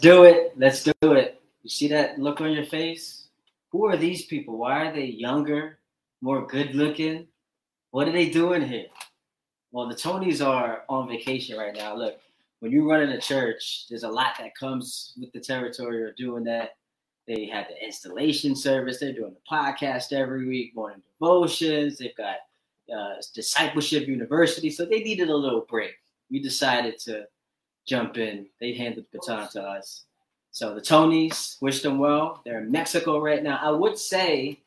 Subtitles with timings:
[0.00, 0.54] Do it.
[0.56, 1.42] Let's do it.
[1.62, 3.28] You see that look on your face?
[3.70, 4.56] Who are these people?
[4.56, 5.78] Why are they younger,
[6.22, 7.26] more good looking?
[7.90, 8.86] What are they doing here?
[9.72, 11.94] Well, the Tonys are on vacation right now.
[11.94, 12.18] Look,
[12.60, 16.16] when you run in a church, there's a lot that comes with the territory of
[16.16, 16.76] doing that.
[17.26, 18.98] They have the installation service.
[18.98, 21.98] They're doing the podcast every week, morning devotions.
[21.98, 22.36] They've got
[22.94, 24.70] uh, discipleship university.
[24.70, 25.92] So they needed a little break.
[26.30, 27.26] We decided to
[27.90, 28.46] jump in.
[28.60, 30.04] They handed the baton to us.
[30.52, 32.40] So the Tonys, wish them well.
[32.44, 33.58] They're in Mexico right now.
[33.60, 34.60] I would say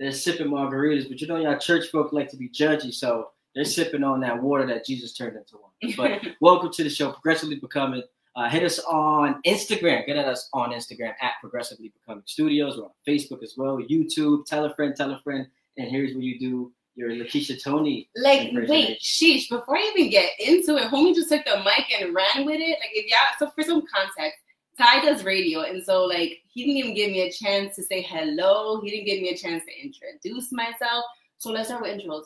[0.00, 2.92] they're sipping margaritas, but you know, y'all church folk like to be judgy.
[2.92, 5.94] So they're sipping on that water that Jesus turned into wine.
[5.96, 8.02] But welcome to the show, Progressively Becoming.
[8.34, 10.06] Uh, hit us on Instagram.
[10.06, 12.78] Get at us on Instagram at Progressively Becoming Studios.
[12.78, 14.46] We're on Facebook as well, YouTube.
[14.46, 15.46] Tell a friend, tell a friend.
[15.76, 18.08] And here's what you do your Lakeisha Tony.
[18.16, 22.14] Like, wait, sheesh, before I even get into it, homie just took the mic and
[22.14, 22.78] ran with it.
[22.80, 24.38] Like, if y'all, so for some context,
[24.78, 28.02] Ty does radio, and so like he didn't even give me a chance to say
[28.02, 28.80] hello.
[28.80, 31.04] He didn't give me a chance to introduce myself.
[31.38, 32.24] So let's start with intros.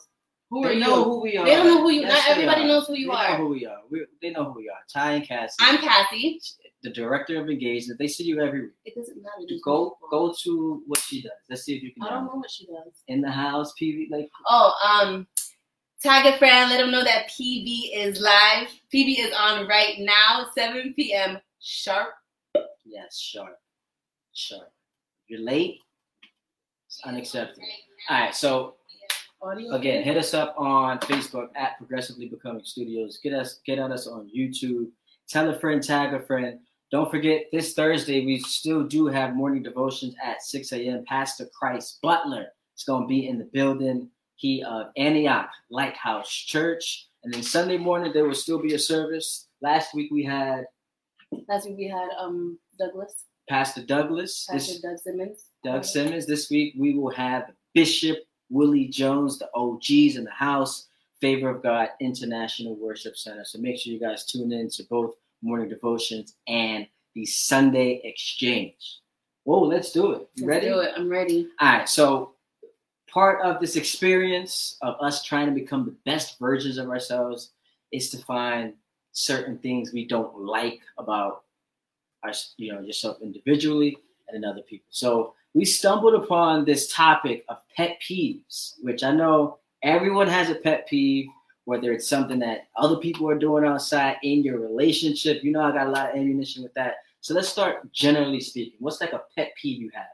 [0.49, 1.03] Who they are know you?
[1.03, 1.45] who we are.
[1.45, 2.01] They don't know who you.
[2.01, 3.37] Yes, not everybody knows who you they are.
[3.37, 3.79] Know who we are.
[3.89, 4.79] We, they know who we are.
[4.91, 5.55] Ty and Cassie.
[5.59, 6.39] I'm Cassie,
[6.83, 7.99] the director of engagement.
[7.99, 8.71] They see you every week.
[8.85, 9.59] It doesn't matter.
[9.63, 11.31] Go go to what she does.
[11.49, 12.03] Let's see if you can.
[12.03, 12.93] I don't know what she does.
[13.07, 14.29] In the house, PV like.
[14.45, 15.27] Oh, um,
[16.01, 16.69] tag a friend.
[16.69, 18.67] Let them know that PV is live.
[18.93, 21.39] PV is on right now, 7 p.m.
[21.59, 22.09] sharp.
[22.85, 23.57] Yes, sharp,
[24.33, 24.71] sharp.
[25.27, 25.79] You're late.
[26.87, 27.67] It's unacceptable.
[28.09, 28.75] All right, so.
[29.71, 33.19] Again, hit us up on Facebook at Progressively Becoming Studios.
[33.21, 34.87] Get us get on us on YouTube.
[35.29, 36.59] Tell a friend, tag a friend.
[36.89, 41.03] Don't forget this Thursday we still do have morning devotions at 6 a.m.
[41.05, 44.09] Pastor Chris Butler is going to be in the building.
[44.35, 49.47] He of Antioch Lighthouse Church, and then Sunday morning there will still be a service.
[49.61, 50.63] Last week we had.
[51.49, 53.25] Last week we had um Douglas.
[53.49, 54.47] Pastor Douglas.
[54.49, 55.45] Pastor this, Doug Simmons.
[55.63, 56.25] Doug Simmons.
[56.25, 60.86] This week we will have Bishop Willie Jones, the OGs in the house,
[61.21, 63.43] Favor of God International Worship Center.
[63.43, 68.99] So make sure you guys tune in to both morning devotions and the Sunday exchange.
[69.43, 70.29] Whoa, let's do it.
[70.35, 70.67] You let's ready?
[70.67, 70.91] do it.
[70.95, 71.47] I'm ready.
[71.59, 71.89] All right.
[71.89, 72.33] So
[73.09, 77.51] part of this experience of us trying to become the best versions of ourselves
[77.91, 78.73] is to find
[79.13, 81.43] certain things we don't like about
[82.23, 84.87] our, you know, yourself individually and in other people.
[84.89, 90.55] So we stumbled upon this topic of pet peeves, which I know everyone has a
[90.55, 91.27] pet peeve,
[91.65, 95.43] whether it's something that other people are doing outside in your relationship.
[95.43, 96.95] You know, I got a lot of ammunition with that.
[97.21, 98.77] So let's start generally speaking.
[98.79, 100.05] What's like a pet peeve you have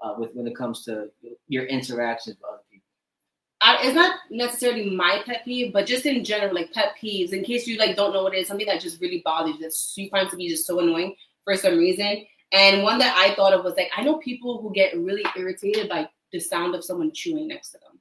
[0.00, 1.10] uh, with when it comes to
[1.48, 2.84] your interactions with other people?
[3.60, 7.32] I, it's not necessarily my pet peeve, but just in general, like pet peeves.
[7.32, 9.60] In case you like don't know what it is, something that just really bothers you,
[9.60, 11.14] that you find to be just so annoying
[11.44, 12.26] for some reason.
[12.52, 15.88] And one that I thought of was like, I know people who get really irritated
[15.88, 17.98] by the sound of someone chewing next to them.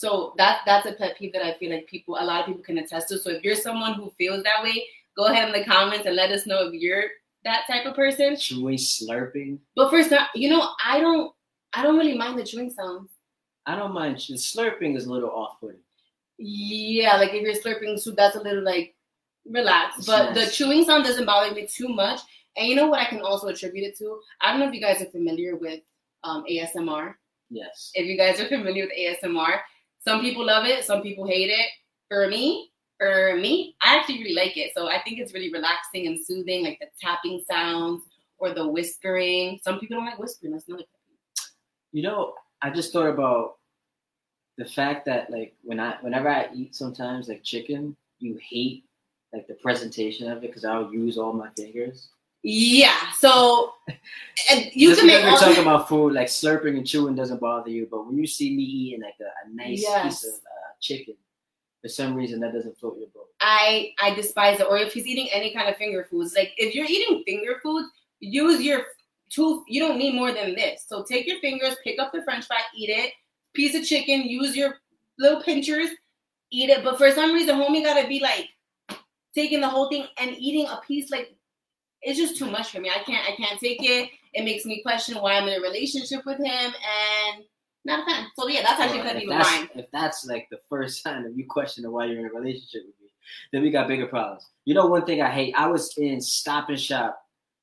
[0.00, 2.62] So that that's a pet peeve that I feel like people, a lot of people
[2.62, 3.18] can attest to.
[3.18, 4.82] So if you're someone who feels that way,
[5.14, 7.04] go ahead in the comments and let us know if you're
[7.44, 8.34] that type of person.
[8.34, 9.58] Chewing, slurping.
[9.76, 11.34] But first, you know, I don't,
[11.74, 13.10] I don't really mind the chewing sounds.
[13.66, 14.16] I don't mind.
[14.26, 15.80] The slurping is a little off-putting.
[16.38, 18.94] Yeah, like if you're slurping soup, that's a little like
[19.44, 20.06] relaxed.
[20.06, 20.46] But nice.
[20.46, 22.20] the chewing sound doesn't bother me too much.
[22.56, 24.18] And you know what I can also attribute it to?
[24.40, 25.80] I don't know if you guys are familiar with
[26.24, 27.16] um, ASMR.
[27.50, 27.90] Yes.
[27.92, 29.60] If you guys are familiar with ASMR,
[30.06, 31.66] some people love it, some people hate it.
[32.08, 34.72] For me, for me, I actually really like it.
[34.76, 38.02] So I think it's really relaxing and soothing, like the tapping sounds
[38.38, 39.58] or the whispering.
[39.62, 40.52] Some people don't like whispering.
[40.52, 40.84] That's not a
[41.92, 43.56] You know, I just thought about
[44.58, 48.84] the fact that like when I whenever I eat sometimes like chicken, you hate
[49.32, 52.10] like the presentation of it because I'll use all my fingers.
[52.42, 53.12] Yeah.
[53.18, 53.74] So
[54.72, 55.24] you Just can make.
[55.24, 58.56] We're talking about food, like slurping and chewing doesn't bother you, but when you see
[58.56, 60.04] me eating like a, a nice yes.
[60.04, 61.14] piece of uh, chicken,
[61.82, 63.28] for some reason that doesn't float your boat.
[63.40, 64.66] I I despise it.
[64.68, 67.88] Or if he's eating any kind of finger foods, like if you're eating finger foods,
[68.20, 68.82] use your
[69.30, 69.64] tooth.
[69.68, 70.84] You don't need more than this.
[70.86, 73.12] So take your fingers, pick up the French fry, eat it.
[73.52, 74.76] Piece of chicken, use your
[75.18, 75.90] little pinchers,
[76.50, 76.84] eat it.
[76.84, 78.48] But for some reason, homie gotta be like
[79.34, 81.34] taking the whole thing and eating a piece like
[82.02, 82.90] it's just too much for me.
[82.90, 84.10] I can't I can't take it.
[84.32, 87.44] It makes me question why I'm in a relationship with him and
[87.84, 88.26] not a fan.
[88.36, 89.68] So yeah, that's actually well, even mine.
[89.74, 92.94] If that's like the first sign of you questioning why you're in a relationship with
[93.00, 93.10] me,
[93.52, 94.48] then we got bigger problems.
[94.64, 95.54] You know, one thing I hate.
[95.56, 97.20] I was in Stop and Shop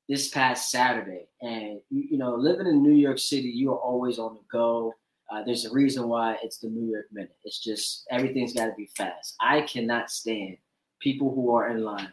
[0.08, 4.18] this past Saturday, and you, you know, living in New York City, you are always
[4.18, 4.92] on the go.
[5.30, 7.36] Uh, there's a reason why it's the New York Minute.
[7.44, 9.34] It's just everything's got to be fast.
[9.40, 10.56] I cannot stand
[11.00, 12.10] people who are in line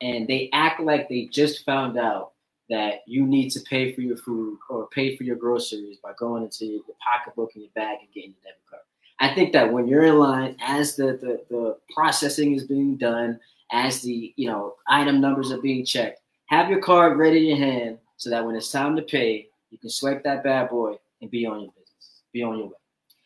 [0.00, 2.32] and they act like they just found out
[2.68, 6.42] that you need to pay for your food or pay for your groceries by going
[6.42, 8.82] into your pocketbook and your bag and getting your debit card.
[9.20, 13.38] I think that when you're in line, as the, the, the processing is being done,
[13.72, 17.66] as the you know item numbers are being checked, have your card ready in your
[17.66, 21.30] hand so that when it's time to pay, you can swipe that bad boy and
[21.30, 22.74] be on your business, be on your way.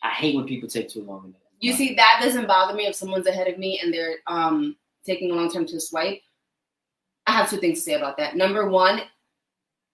[0.02, 1.34] I hate when people take too long.
[1.60, 5.30] You see, that doesn't bother me if someone's ahead of me and they're um, taking
[5.30, 6.22] a long time to swipe.
[7.30, 8.34] I have two things to say about that.
[8.34, 9.02] Number one,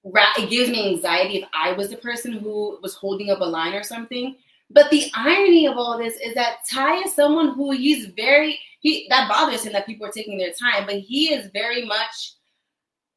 [0.04, 3.74] it gives me anxiety if I was the person who was holding up a line
[3.74, 4.36] or something.
[4.70, 9.06] But the irony of all this is that Ty is someone who he's very he
[9.10, 12.32] that bothers him that people are taking their time, but he is very much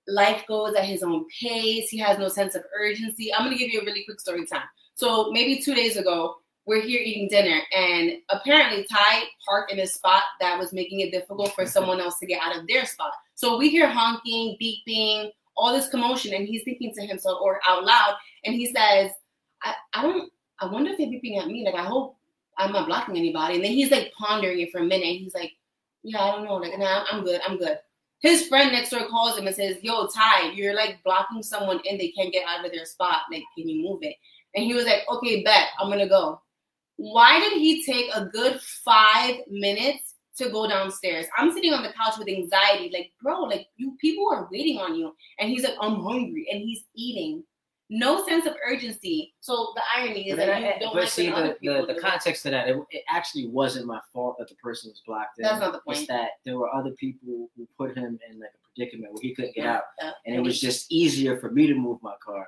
[0.07, 1.87] life goes at his own pace.
[1.89, 3.33] He has no sense of urgency.
[3.33, 4.67] I'm gonna give you a really quick story time.
[4.95, 9.87] So maybe two days ago, we're here eating dinner, and apparently Ty parked in a
[9.87, 13.13] spot that was making it difficult for someone else to get out of their spot.
[13.39, 17.85] So we hear honking, beeping, all this commotion, and he's thinking to himself or out
[17.85, 19.11] loud, and he says,
[19.63, 21.63] I, I don't I wonder if they're beeping at me.
[21.63, 22.17] Like I hope
[22.57, 23.55] I'm not blocking anybody.
[23.55, 25.19] And then he's like pondering it for a minute.
[25.19, 25.53] He's like,
[26.03, 26.55] Yeah, I don't know.
[26.55, 27.77] Like, nah, I'm good, I'm good.
[28.19, 31.97] His friend next door calls him and says, Yo, Ty, you're like blocking someone in,
[31.97, 33.21] they can't get out of their spot.
[33.31, 34.17] Like, can you move it?
[34.53, 36.41] And he was like, Okay, bet, I'm gonna go.
[36.97, 41.25] Why did he take a good five minutes to go downstairs?
[41.37, 44.95] I'm sitting on the couch with anxiety, like, bro, like you people are waiting on
[44.95, 45.15] you.
[45.39, 47.43] And he's like, I'm hungry, and he's eating
[47.89, 49.33] no sense of urgency.
[49.39, 52.51] So the irony is but that you don't but see the, the, the context of
[52.51, 55.43] that, it, it, actually wasn't my fault that the person was blocked in.
[55.43, 55.99] That's not the point.
[55.99, 59.33] It's that there were other people who put him in like a predicament where he
[59.33, 60.11] couldn't get yeah, out, yeah.
[60.25, 62.47] and it was just easier for me to move my car.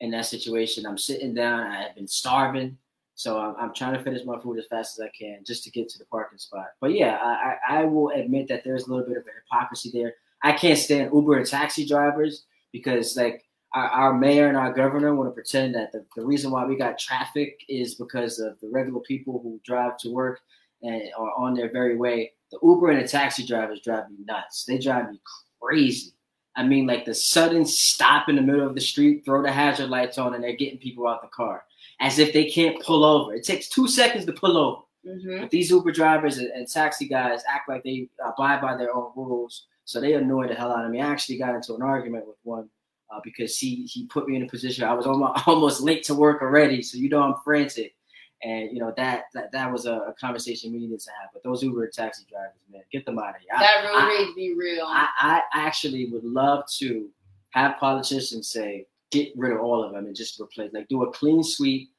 [0.00, 1.60] In that situation, I'm sitting down.
[1.60, 2.76] I had been starving.
[3.14, 5.70] So I'm, I'm, trying to finish my food as fast as I can just to
[5.70, 6.68] get to the parking spot.
[6.80, 10.14] But yeah, I, I will admit that there's a little bit of a hypocrisy there.
[10.42, 13.44] I can't stand Uber and taxi drivers because like
[13.74, 16.76] our, our mayor and our governor want to pretend that the, the reason why we
[16.76, 20.40] got traffic is because of the regular people who drive to work
[20.82, 22.32] and are on their very way.
[22.50, 24.64] The Uber and the taxi drivers drive me nuts.
[24.64, 25.20] They drive me
[25.60, 26.12] crazy.
[26.56, 29.88] I mean, like the sudden stop in the middle of the street, throw the hazard
[29.88, 31.64] lights on, and they're getting people out the car
[32.00, 33.34] as if they can't pull over.
[33.34, 34.82] It takes two seconds to pull over.
[35.06, 35.40] Mm-hmm.
[35.40, 39.10] But these Uber drivers and, and, taxi guys act like they abide by their own
[39.16, 41.00] rules, so they annoy the hell out of me.
[41.00, 42.68] I actually got into an argument with one
[43.12, 46.14] uh, because he he put me in a position I was almost, almost late to
[46.14, 47.96] work already, so you know I'm frantic,
[48.44, 51.30] and you know that that, that was a, a conversation we needed to have.
[51.32, 53.50] But those Uber taxi drivers, man, get them out of here.
[53.58, 54.84] That road rage be real.
[54.86, 57.08] I, I actually would love to
[57.50, 61.12] have politicians say get rid of all of them and just replace, like do a
[61.12, 61.90] clean sweep.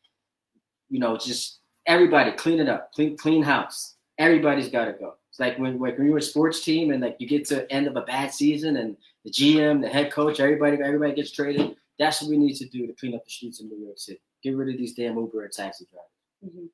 [0.89, 3.95] You know, just everybody clean it up, clean clean house.
[4.17, 5.15] Everybody's got to go.
[5.29, 7.95] It's like when, when you're a sports team and like you get to end of
[7.95, 11.75] a bad season and the GM, the head coach, everybody, everybody gets traded.
[11.97, 14.21] That's what we need to do to clean up the streets in New York City.
[14.43, 16.55] Get rid of these damn Uber and taxi drivers.
[16.55, 16.65] Mm-hmm.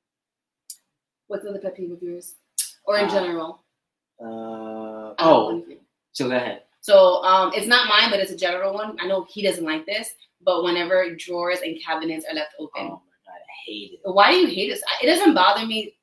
[1.27, 2.35] What's the other pet peeve of yours,
[2.85, 3.63] or in uh, general?
[4.19, 5.63] Uh, oh,
[6.11, 6.63] so go ahead.
[6.81, 8.95] So um, it's not mine, but it's a general one.
[8.99, 10.09] I know he doesn't like this,
[10.43, 13.99] but whenever drawers and cabinets are left open, oh my god, I hate it.
[14.03, 14.81] Why do you hate this?
[15.03, 15.97] It doesn't bother me.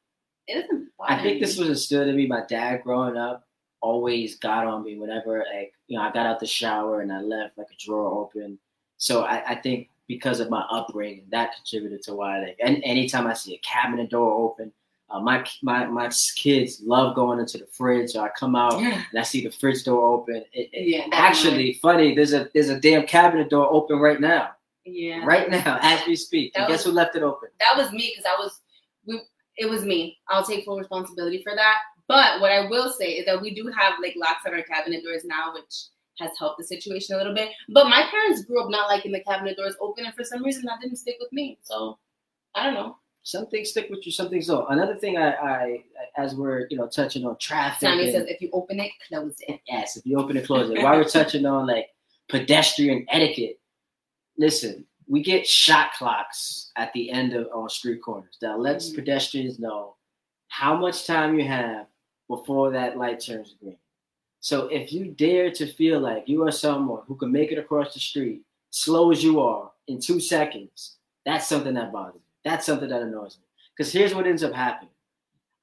[0.47, 0.88] It doesn't.
[0.99, 1.40] bother I think me.
[1.40, 3.47] this was instilled in me My dad growing up
[3.80, 7.21] always got on me whenever like you know I got out the shower and I
[7.21, 8.59] left like a drawer open.
[8.99, 13.26] So I, I think because of my upbringing, that contributed to why like and anytime
[13.26, 14.73] I see a cabinet door open,
[15.08, 18.16] uh, my my my kids love going into the fridge.
[18.16, 19.04] I come out yeah.
[19.10, 20.44] and I see the fridge door open.
[20.52, 21.76] It, it, yeah, actually, right.
[21.80, 22.14] funny.
[22.14, 24.50] There's a there's a damn cabinet door open right now.
[24.84, 25.25] Yeah.
[25.25, 26.52] Right now, as we speak.
[26.56, 27.50] And guess who left it open?
[27.60, 28.60] That was me because I was
[29.06, 29.20] we.
[29.56, 30.18] It was me.
[30.28, 31.78] I'll take full responsibility for that.
[32.08, 35.02] But what I will say is that we do have like locks on our cabinet
[35.04, 35.72] doors now, which
[36.18, 37.50] has helped the situation a little bit.
[37.68, 40.64] But my parents grew up not liking the cabinet doors open, and for some reason
[40.66, 41.58] that didn't stick with me.
[41.62, 41.98] So
[42.54, 42.96] I don't know.
[43.26, 44.71] Some things stick with you, some things don't.
[44.71, 45.85] Another thing I, I
[46.16, 47.80] as we're you know touching on traffic.
[47.80, 49.59] Sammy and, says if you open it, close it.
[49.66, 50.80] Yes, if you open it, close it.
[50.80, 51.88] While we're touching on like
[52.28, 53.59] pedestrian etiquette,
[54.38, 59.00] listen, we get shot clocks at the end of on street corners that lets mm-hmm.
[59.00, 59.97] pedestrians know
[60.47, 61.87] how much time you have
[62.28, 63.76] before that light turns green.
[64.38, 67.92] So if you dare to feel like you are someone who can make it across
[67.92, 72.21] the street, slow as you are, in two seconds, that's something that bothers me.
[72.46, 73.44] That's something that annoys me.
[73.76, 74.92] Because here's what ends up happening.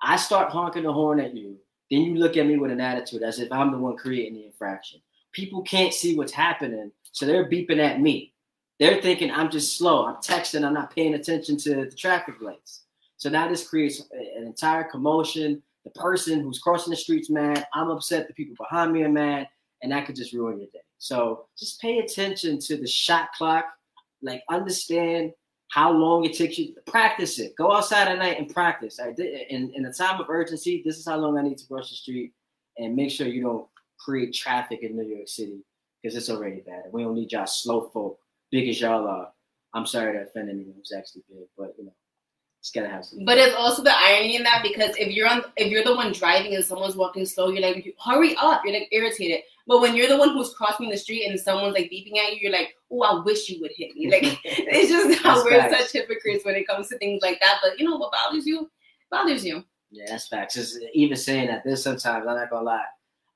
[0.02, 1.58] I start honking the horn at you,
[1.90, 4.46] then you look at me with an attitude as if I'm the one creating the
[4.46, 5.00] infraction.
[5.32, 8.34] People can't see what's happening, so they're beeping at me.
[8.80, 10.06] They're thinking I'm just slow.
[10.06, 10.66] I'm texting.
[10.66, 12.82] I'm not paying attention to the traffic lights.
[13.16, 17.66] So now this creates an entire commotion, the person who's crossing the streets mad.
[17.74, 18.28] I'm upset.
[18.28, 19.48] The people behind me are mad.
[19.84, 20.80] and that could just ruin your day.
[20.98, 23.66] So just pay attention to the shot clock.
[24.22, 25.34] Like understand
[25.74, 26.76] how long it takes you.
[26.86, 27.56] Practice it.
[27.56, 29.00] Go outside at night and practice.
[29.00, 30.84] I did in in a time of urgency.
[30.86, 32.32] This is how long I need to brush the street,
[32.78, 33.68] and make sure you don't
[34.00, 35.66] create traffic in New York City
[36.02, 36.84] because it's already bad.
[36.92, 38.20] We don't need y'all slow folk,
[38.52, 39.30] big as y'all are.
[39.74, 41.96] I'm sorry to offend anyone who's actually big, but you know,
[42.60, 43.26] it's gotta have some.
[43.26, 46.12] But it's also the irony in that because if you're on, if you're the one
[46.12, 48.62] driving and someone's walking slow, you're like, hurry up!
[48.64, 49.40] You're like irritated.
[49.66, 52.40] But when you're the one who's crossing the street and someone's like beeping at you,
[52.42, 54.08] you're like, oh, I wish you would hit me.
[54.12, 55.92] Like it's just how That's we're facts.
[55.92, 57.60] such hypocrites when it comes to things like that.
[57.62, 58.70] But you know what bothers you?
[59.10, 59.64] Bothers you.
[59.92, 60.78] Yeah, that's facts.
[60.94, 62.86] Even saying that, there's sometimes I'm not gonna lie,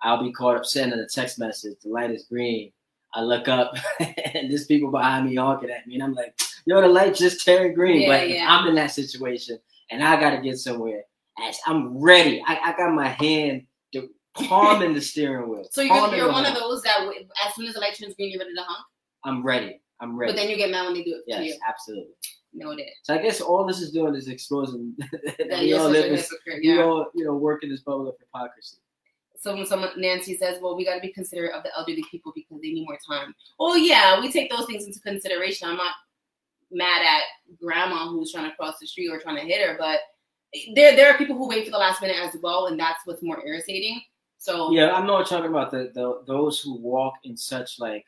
[0.02, 1.78] I'll be caught up sending a text message.
[1.84, 2.72] The light is green.
[3.14, 6.80] I look up and there's people behind me honking at me, and I'm like, "Yo,
[6.82, 8.46] the light just turned green." Yeah, but yeah.
[8.48, 9.60] I'm in that situation
[9.90, 11.04] and I gotta get somewhere.
[11.68, 12.44] I'm ready.
[12.48, 13.68] I, I got my hand
[14.46, 15.68] palm in the steering wheel.
[15.72, 17.00] So you're, you're one of those that
[17.46, 18.86] as soon as the light turns green, you're ready to honk.
[19.24, 19.82] I'm ready.
[20.00, 20.32] I'm ready.
[20.32, 21.60] But then you get mad when they do it to yes, you.
[21.68, 22.14] absolutely.
[22.54, 22.88] Noted.
[23.04, 26.16] So I guess all this is doing is exposing that That we all live in,
[26.18, 26.60] hypocrite.
[26.64, 28.78] we all you know work in this bubble of hypocrisy.
[29.40, 32.32] So when someone Nancy says, "Well, we got to be considerate of the elderly people
[32.34, 35.68] because they need more time." Well, yeah, we take those things into consideration.
[35.70, 35.94] I'm not
[36.72, 37.22] mad at
[37.62, 40.00] grandma who's trying to cross the street or trying to hit her, but
[40.76, 43.22] there there are people who wait for the last minute as well, and that's what's
[43.22, 44.02] more irritating.
[44.38, 48.06] So Yeah, I'm not talking about the, the those who walk in such like,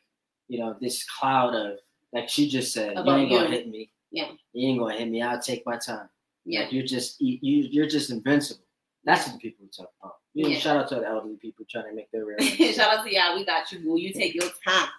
[0.50, 1.78] you know, this cloud of
[2.12, 3.52] like she just said, you About ain't gonna you.
[3.52, 3.92] hit me.
[4.12, 4.32] Yeah.
[4.54, 5.22] You ain't gonna hit me.
[5.22, 6.10] I'll take my time.
[6.46, 8.64] yeah, Like, you're just you you- you're just invincible.
[9.06, 10.16] That's what the people we talk about.
[10.34, 10.60] You know, Yeah.
[10.60, 12.40] shout out to the elderly people trying to make their real.
[12.74, 14.00] Shout out to yeah, we got you, boo.
[14.00, 14.90] You take your time.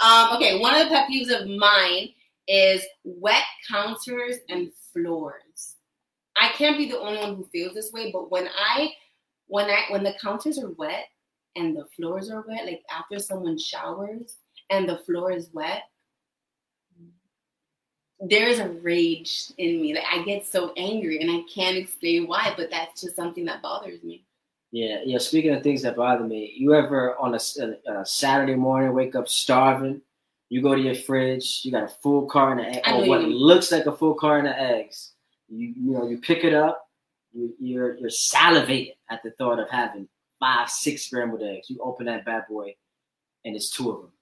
[0.00, 2.10] Um, okay, one of the pet peeves of mine
[2.46, 5.76] is wet counters and floors.
[6.36, 8.90] I can't be the only one who feels this way, but when I
[9.48, 11.06] when I when the counters are wet
[11.56, 14.36] and the floors are wet, like after someone showers
[14.70, 15.82] and the floor is wet,
[18.20, 19.94] there is a rage in me.
[19.94, 23.62] Like I get so angry and I can't explain why, but that's just something that
[23.62, 24.24] bothers me.
[24.70, 25.18] Yeah, yeah.
[25.18, 30.02] Speaking of things that bother me, you ever on a Saturday morning wake up starving?
[30.50, 33.70] You go to your fridge, you got a full carton of eggs, or what looks
[33.70, 35.12] like a full carton of eggs.
[35.48, 36.86] You you know you pick it up,
[37.32, 40.08] you, you're you're salivating at the thought of having
[40.40, 41.70] five, six scrambled eggs.
[41.70, 42.74] You open that bad boy,
[43.44, 44.12] and it's two of them.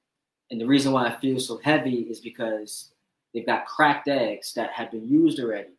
[0.50, 2.92] And the reason why I feel so heavy is because
[3.34, 5.70] they've got cracked eggs that have been used already.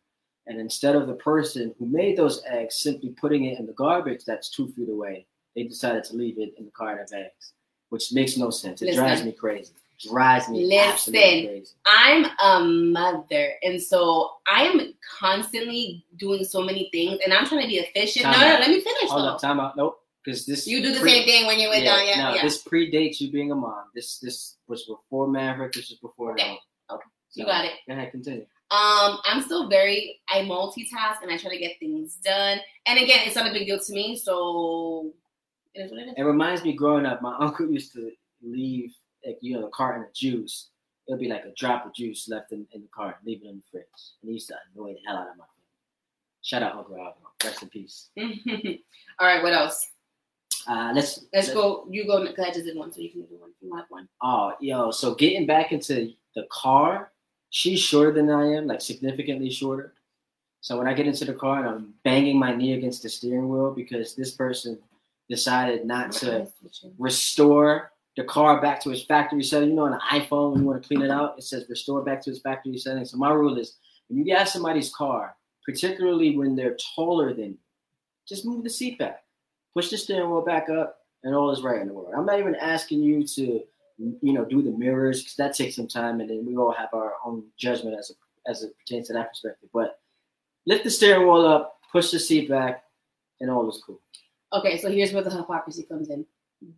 [0.46, 4.24] And instead of the person who made those eggs simply putting it in the garbage
[4.24, 7.52] that's two feet away, they decided to leave it in the carton of eggs,
[7.90, 8.80] which makes no sense.
[8.80, 9.04] It Listen.
[9.04, 9.72] drives me crazy.
[10.08, 10.92] Drives me Listen.
[10.92, 11.72] absolutely crazy.
[11.84, 17.62] I'm a mother, and so I am constantly doing so many things, and I'm trying
[17.62, 18.24] to be efficient.
[18.24, 19.28] Time no, no, let me finish Hold though.
[19.30, 19.76] up, time out.
[19.76, 22.28] Nope, because this You do the pre- same thing when you're with Yeah, yeah, yeah,
[22.28, 22.42] no, yeah.
[22.42, 23.84] this predates you being a mom.
[23.94, 25.72] This this was before Maverick.
[25.72, 26.32] This was before.
[26.32, 26.46] Okay.
[26.48, 26.96] Noah.
[26.96, 27.08] Okay.
[27.30, 27.72] So, You got it.
[27.86, 28.46] Go ahead, continue.
[28.70, 32.58] Um, I'm still very I multitask and I try to get things done.
[32.86, 35.12] And again, it's not a big deal to me, so
[35.74, 36.14] it is what it is.
[36.18, 37.22] It reminds me growing up.
[37.22, 38.10] My uncle used to
[38.42, 38.94] leave
[39.26, 40.68] like you know the carton of juice.
[41.06, 43.56] It'll be like a drop of juice left in, in the carton, leave it in
[43.56, 43.86] the fridge.
[44.20, 45.54] And he used to annoy the hell out of my family.
[46.42, 47.22] Shout out Uncle Alvin.
[47.42, 48.10] Rest in peace.
[49.18, 49.88] All right, what else?
[50.68, 51.86] Uh, let's Let's go.
[51.88, 53.50] You go because I just did one, so you can do one.
[53.50, 54.08] if You want one.
[54.22, 57.10] Oh, yo, so getting back into the car,
[57.50, 59.94] she's shorter than I am, like significantly shorter.
[60.60, 63.48] So when I get into the car and I'm banging my knee against the steering
[63.48, 64.78] wheel because this person
[65.30, 66.48] decided not to
[66.98, 69.70] restore the car back to its factory setting.
[69.70, 72.02] You know, on an iPhone, when you want to clean it out, it says restore
[72.02, 73.04] back to its factory setting.
[73.04, 73.76] So my rule is
[74.08, 77.58] when you get somebody's car, particularly when they're taller than you,
[78.26, 79.22] just move the seat back,
[79.78, 82.12] push the steering wheel back up, and all is right in the world.
[82.16, 83.62] I'm not even asking you to,
[83.96, 86.88] you know, do the mirrors because that takes some time, and then we all have
[86.92, 89.68] our own judgment as a, as it pertains to that perspective.
[89.72, 90.00] But
[90.66, 92.82] lift the steering wheel up, push the seat back,
[93.40, 94.00] and all is cool.
[94.52, 96.26] Okay, so here's where the hypocrisy comes in.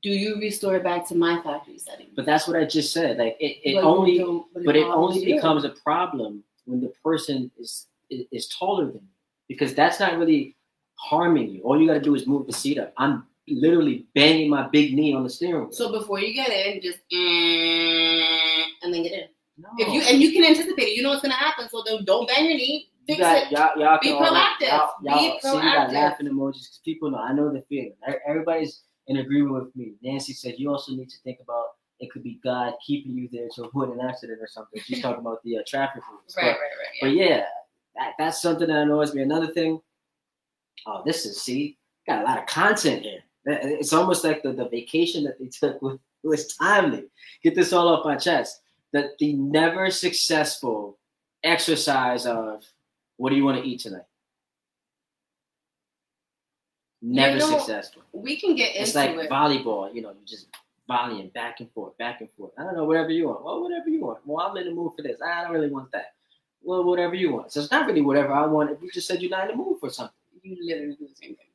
[0.02, 2.08] Do you restore it back to my factory setting?
[2.14, 3.16] But that's what I just said.
[3.16, 4.18] Like it, it But only
[4.62, 9.08] but it only becomes a problem when the person is is, is taller than you
[9.48, 10.54] because that's not really
[11.00, 11.62] harming you.
[11.62, 12.92] All you got to do is move the seat up.
[12.98, 15.72] I'm literally banging my big knee on the steering wheel.
[15.72, 19.24] So before you get in, just eh, and then get in.
[19.58, 19.68] no.
[19.78, 21.68] If you and you can anticipate it, you know what's gonna happen.
[21.68, 22.88] So then don't bang your knee.
[23.06, 23.50] You Fix got, it.
[23.50, 24.68] y'all, y'all Be proactive.
[24.68, 27.18] Y'all, Be y'all, See, you got laughing emojis because people know.
[27.18, 27.94] I know the feeling.
[28.28, 29.94] Everybody's in agreement with me.
[30.02, 31.64] Nancy said you also need to think about
[31.98, 34.80] it could be God keeping you there to avoid an accident or something.
[34.84, 36.34] She's talking about the uh, traffic rules.
[36.36, 36.94] Right, But- right, right.
[36.94, 37.00] Yeah.
[37.02, 37.44] But yeah,
[37.96, 39.22] that, that's something that annoys me.
[39.22, 39.80] Another thing,
[40.86, 43.20] oh, this is see, got a lot of content here.
[43.48, 47.04] Uh, uh, it's almost like the, the vacation that they took It was timely.
[47.42, 48.60] Get this all off my chest.
[48.92, 50.98] That the never successful
[51.44, 52.64] exercise of
[53.16, 54.02] what do you want to eat tonight?
[57.02, 58.02] Never know, successful.
[58.12, 59.30] We can get into It's like it.
[59.30, 60.48] volleyball, you know, you just
[60.88, 62.52] volleying back and forth, back and forth.
[62.58, 63.44] I don't know, whatever you want.
[63.44, 64.18] Well, whatever you want.
[64.26, 65.18] Well, I'm in the mood for this.
[65.22, 66.14] I don't really want that.
[66.62, 67.52] Well, whatever you want.
[67.52, 68.70] So it's not really whatever I want.
[68.70, 70.14] If you just said you're not in the mood for something.
[70.42, 71.46] You literally do the same thing.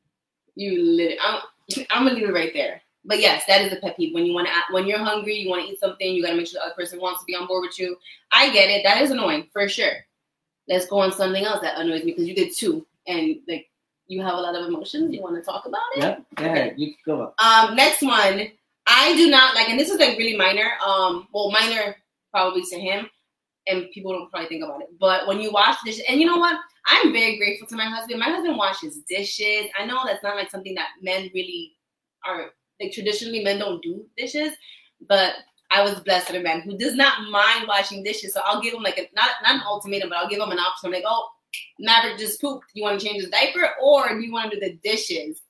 [0.54, 1.40] You literally, I'm,
[1.90, 2.82] I'm gonna leave it right there.
[3.04, 4.14] But yes, that is a pet peeve.
[4.14, 6.48] When you want to, when you're hungry, you want to eat something, you gotta make
[6.48, 7.96] sure the other person wants to be on board with you.
[8.32, 8.82] I get it.
[8.84, 9.92] That is annoying for sure.
[10.68, 13.68] Let's go on something else that annoys me because you did two, and like
[14.08, 15.14] you have a lot of emotions.
[15.14, 16.00] You want to talk about it?
[16.00, 16.24] Yep.
[16.34, 16.74] Go ahead.
[16.76, 17.34] You can go up.
[17.38, 18.48] Um, next one,
[18.86, 20.72] I do not like, and this is like really minor.
[20.84, 21.96] Um, well, minor
[22.32, 23.08] probably to him,
[23.66, 24.88] and people don't probably think about it.
[24.98, 28.20] But when you wash dishes, and you know what, I'm very grateful to my husband.
[28.20, 29.66] My husband washes dishes.
[29.78, 31.72] I know that's not like something that men really
[32.26, 34.52] are like traditionally men don't do dishes,
[35.08, 35.34] but
[35.70, 38.34] I was blessed with a man who does not mind washing dishes.
[38.34, 40.58] So I'll give him like a not not an ultimatum, but I'll give him an
[40.58, 40.86] option.
[40.86, 41.28] I'm like, oh,
[41.80, 42.66] Maverick just pooped.
[42.74, 45.40] You want to change his diaper or do you want to do the dishes?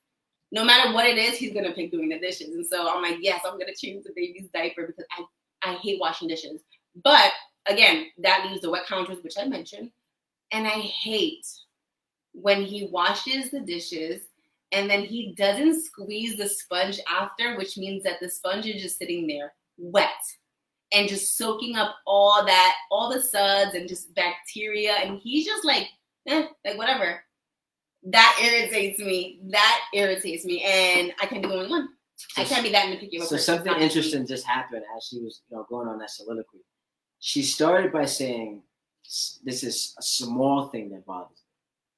[0.53, 2.55] No matter what it is, he's gonna pick doing the dishes.
[2.55, 5.25] And so I'm like, yes, I'm gonna change the baby's diaper because I
[5.69, 6.63] I hate washing dishes.
[7.03, 7.33] But
[7.67, 9.91] again, that leaves the wet counters, which I mentioned,
[10.53, 11.47] and I hate
[12.33, 14.23] when he washes the dishes
[14.73, 18.99] and then he doesn't squeeze the sponge after, which means that the sponge is just
[18.99, 20.11] sitting there wet
[20.93, 24.93] and just soaking up all that, all the suds and just bacteria.
[25.03, 25.89] And he's just like,
[26.27, 27.23] eh, like whatever.
[28.05, 29.41] That irritates me.
[29.51, 30.63] That irritates me.
[30.63, 31.89] And I can't do only one.
[32.37, 33.17] I can't be that nitpicky.
[33.17, 33.57] of a So person.
[33.57, 36.59] something interesting just happened as she was, you know, going on that soliloquy.
[37.27, 38.63] She started by saying,
[39.43, 41.43] "This is a small thing that bothers,"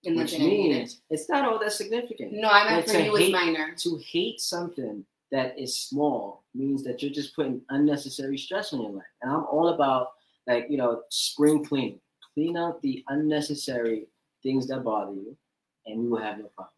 [0.02, 0.08] me.
[0.08, 2.32] And me," which I means it's not all that significant.
[2.32, 3.74] No, I meant for you it's minor.
[3.74, 8.92] To hate something that is small means that you're just putting unnecessary stress on your
[8.92, 9.12] life.
[9.20, 10.12] And I'm all about
[10.46, 12.00] like you know spring cleaning.
[12.32, 14.06] Clean out the unnecessary
[14.42, 15.36] things that bother you,
[15.84, 16.72] and you will have no problem.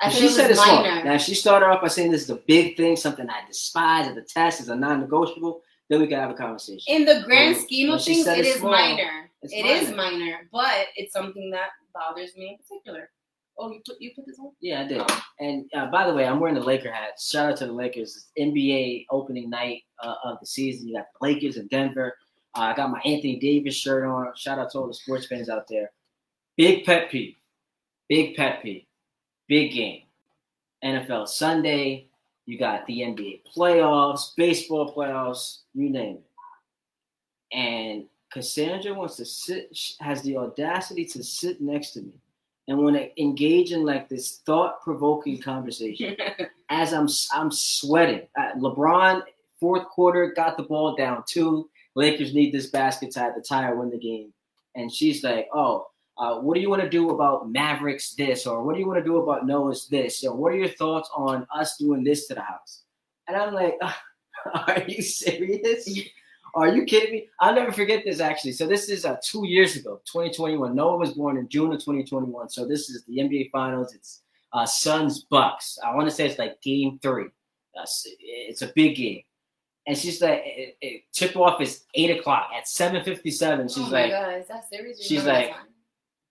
[0.00, 0.82] I she it said was it's small.
[0.82, 1.04] minor.
[1.04, 4.14] Now, she started off by saying this is a big thing, something I despise, or
[4.14, 6.94] the test is a non-negotiable, then we can have a conversation.
[6.94, 9.28] In the grand scheme of things, it's small, minor.
[9.42, 10.18] It's It is minor.
[10.18, 13.10] minor, but it's something that bothers me in particular.
[13.58, 14.52] Oh, you put you put this on?
[14.60, 15.02] Yeah, I did.
[15.40, 17.20] And uh, by the way, I'm wearing the Laker hat.
[17.20, 18.28] Shout out to the Lakers.
[18.34, 20.88] It's NBA opening night uh, of the season.
[20.88, 22.14] You got the Lakers in Denver.
[22.56, 24.32] Uh, I got my Anthony Davis shirt on.
[24.36, 25.90] Shout out to all the sports fans out there.
[26.56, 27.34] Big pet peeve.
[28.08, 28.84] Big pet peeve.
[29.48, 30.02] Big game.
[30.84, 32.08] NFL Sunday.
[32.46, 37.56] You got the NBA playoffs, baseball playoffs, you name it.
[37.56, 42.12] And Cassandra wants to sit, has the audacity to sit next to me
[42.68, 46.16] and want to engage in like this thought-provoking conversation
[46.70, 48.28] as I'm I'm sweating.
[48.38, 49.22] Uh, LeBron
[49.58, 51.68] fourth quarter got the ball down two.
[51.96, 54.32] Lakers need this basket tie the tie or win the game,
[54.76, 55.88] and she's like, "Oh,
[56.20, 58.98] uh, what do you want to do about Mavericks this, or what do you want
[58.98, 62.34] to do about Noah's this, or what are your thoughts on us doing this to
[62.34, 62.82] the house?"
[63.26, 63.78] And I'm like,
[64.54, 65.88] "Are you serious?"
[66.54, 67.28] Are you kidding me?
[67.38, 68.52] I'll never forget this actually.
[68.52, 70.74] So this is uh, two years ago, 2021.
[70.74, 72.48] Noah was born in June of 2021.
[72.48, 73.94] So this is the NBA Finals.
[73.94, 75.78] It's uh, Suns Bucks.
[75.86, 77.26] I want to say it's like Game Three.
[77.78, 77.86] Uh,
[78.18, 79.22] it's a big game.
[79.86, 83.22] And she's like, it, it, tip off is eight o'clock at 7:57.
[83.22, 84.98] She's oh my like, god, is that serious?
[84.98, 85.54] You she's like,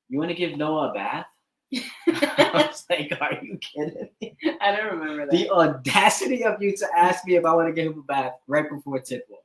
[0.10, 1.26] you want to give Noah a bath?
[2.08, 4.36] I was like, are you kidding me?
[4.62, 5.32] I don't remember that.
[5.32, 8.34] The audacity of you to ask me if I want to give him a bath
[8.48, 9.40] right before tip off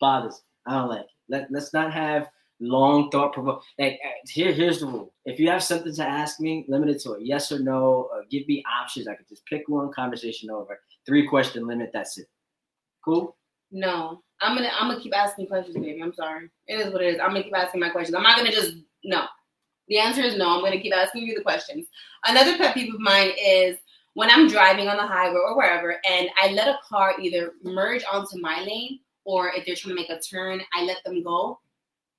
[0.00, 0.34] bothers.
[0.34, 0.72] me.
[0.72, 1.06] I don't like it.
[1.28, 2.28] Let, let's not have
[2.60, 3.62] long thought provoking.
[3.78, 5.12] Like uh, here, here's the rule.
[5.24, 8.08] If you have something to ask me, limit it to a yes or no.
[8.12, 9.08] Or give me options.
[9.08, 9.92] I could just pick one.
[9.92, 10.78] Conversation over.
[11.06, 11.90] Three question limit.
[11.92, 12.26] That's it.
[13.04, 13.36] Cool.
[13.70, 16.00] No, I'm gonna I'm gonna keep asking questions, baby.
[16.02, 16.48] I'm sorry.
[16.66, 17.20] It is what it is.
[17.20, 18.14] I'm gonna keep asking my questions.
[18.14, 18.74] I'm not gonna just
[19.04, 19.24] no.
[19.88, 20.48] The answer is no.
[20.48, 21.86] I'm gonna keep asking you the questions.
[22.24, 23.76] Another pet peeve of mine is
[24.14, 28.04] when I'm driving on the highway or wherever, and I let a car either merge
[28.10, 31.58] onto my lane or if they're trying to make a turn, I let them go.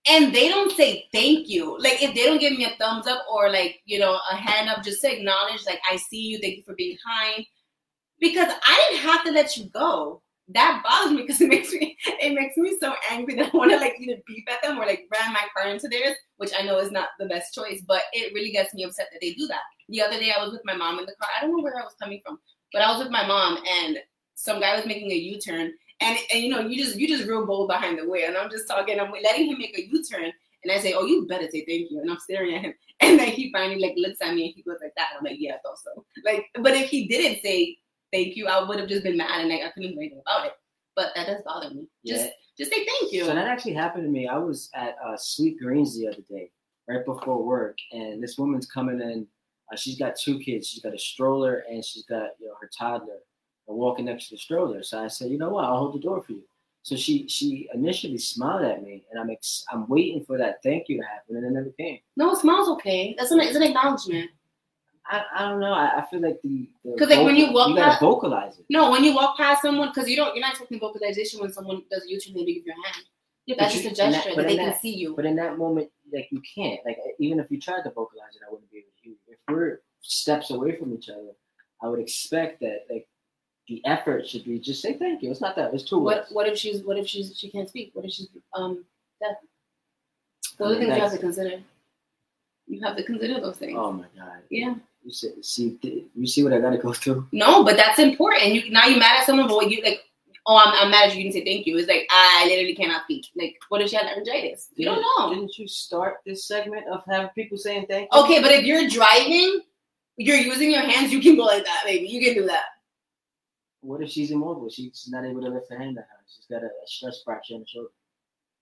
[0.08, 1.80] And they don't say thank you.
[1.80, 4.70] Like if they don't give me a thumbs up or like, you know, a hand
[4.70, 7.46] up just to acknowledge, like I see you, thank you for being kind.
[8.20, 11.98] Because I didn't have to let you go that bothers me because it makes me
[12.06, 14.86] it makes me so angry that I want to like either beep at them or
[14.86, 18.04] like ram my car into theirs, which I know is not the best choice, but
[18.14, 19.62] it really gets me upset that they do that.
[19.90, 21.30] The other day I was with my mom in the car.
[21.36, 22.40] I don't know where I was coming from,
[22.74, 23.98] but I was with my mom and
[24.36, 27.46] some guy was making a U-turn and and you know you just you just real
[27.46, 30.32] bold behind the wheel and I'm just talking I'm letting him make a U-turn
[30.64, 33.20] and I say oh you better say thank you and I'm staring at him and
[33.20, 35.40] then he finally like looks at me and he goes like that and I'm like
[35.40, 37.78] yeah I thought so like but if he didn't say
[38.16, 40.48] thank you I would have just been mad and like I couldn't do anything about
[40.48, 40.54] it
[40.96, 41.88] but that does bother me.
[42.04, 42.16] Yeah.
[42.16, 43.26] Just just say thank you.
[43.26, 44.28] So that actually happened to me.
[44.28, 46.52] I was at uh, Sweetgreens the other day,
[46.88, 49.28] right before work, and this woman's coming in.
[49.72, 50.70] Uh, she's got two kids.
[50.70, 53.20] She's got a stroller and she's got you know her toddler
[53.68, 54.84] and walking next to the stroller.
[54.84, 55.66] So I said, you know what?
[55.66, 56.44] I'll hold the door for you.
[56.84, 60.88] So she she initially smiled at me, and I'm ex- I'm waiting for that thank
[60.88, 62.00] you to happen, and it never came.
[62.16, 63.16] no, it smells okay.
[63.18, 64.30] That's an, it's an acknowledgement.
[65.08, 65.72] I, I don't know.
[65.74, 68.66] I, I feel like the because like, when you walk you gotta past- vocalize it.
[68.70, 71.84] No, when you walk past someone, because you don't, you're not expecting vocalization when someone
[71.92, 73.06] does a YouTube and you give your hand.
[73.46, 75.16] Yeah, That's just a in that- gesture that they can that- see you.
[75.16, 76.80] But in that moment, like you can't.
[76.86, 79.18] Like even if you tried to vocalize it, I wouldn't be able to hear you.
[79.34, 81.34] If we're steps away from each other,
[81.84, 83.08] I would expect that like
[83.68, 85.30] the effort should be just say thank you.
[85.30, 85.74] It's not that.
[85.74, 86.32] It's two What words.
[86.32, 87.92] what if she's what if she's she can't speak?
[87.94, 88.84] What if she's um
[89.22, 89.38] deaf?
[90.58, 91.62] Those are mean, things you have to consider.
[92.68, 93.78] You have to consider those things.
[93.78, 94.40] Oh my god.
[94.50, 94.74] Yeah.
[95.24, 97.28] You see, see, you see what I got to go through.
[97.32, 98.54] No, but that's important.
[98.54, 100.02] You now you're mad at someone, but you like?
[100.48, 101.24] Oh, I'm, I'm mad at you.
[101.24, 101.78] You didn't say thank you.
[101.78, 103.26] It's like I literally cannot speak.
[103.36, 104.70] Like, what if she had laryngitis?
[104.76, 105.34] You don't know.
[105.34, 108.22] Didn't you start this segment of having people saying thank you?
[108.24, 109.62] Okay, but if you're driving,
[110.18, 111.12] you're using your hands.
[111.12, 112.08] You can go like that, baby.
[112.08, 112.66] You can do that.
[113.82, 114.70] What if she's immobile?
[114.70, 116.24] She's not able to lift her hand that high.
[116.28, 117.90] She's got a, a stress fracture in the shoulder.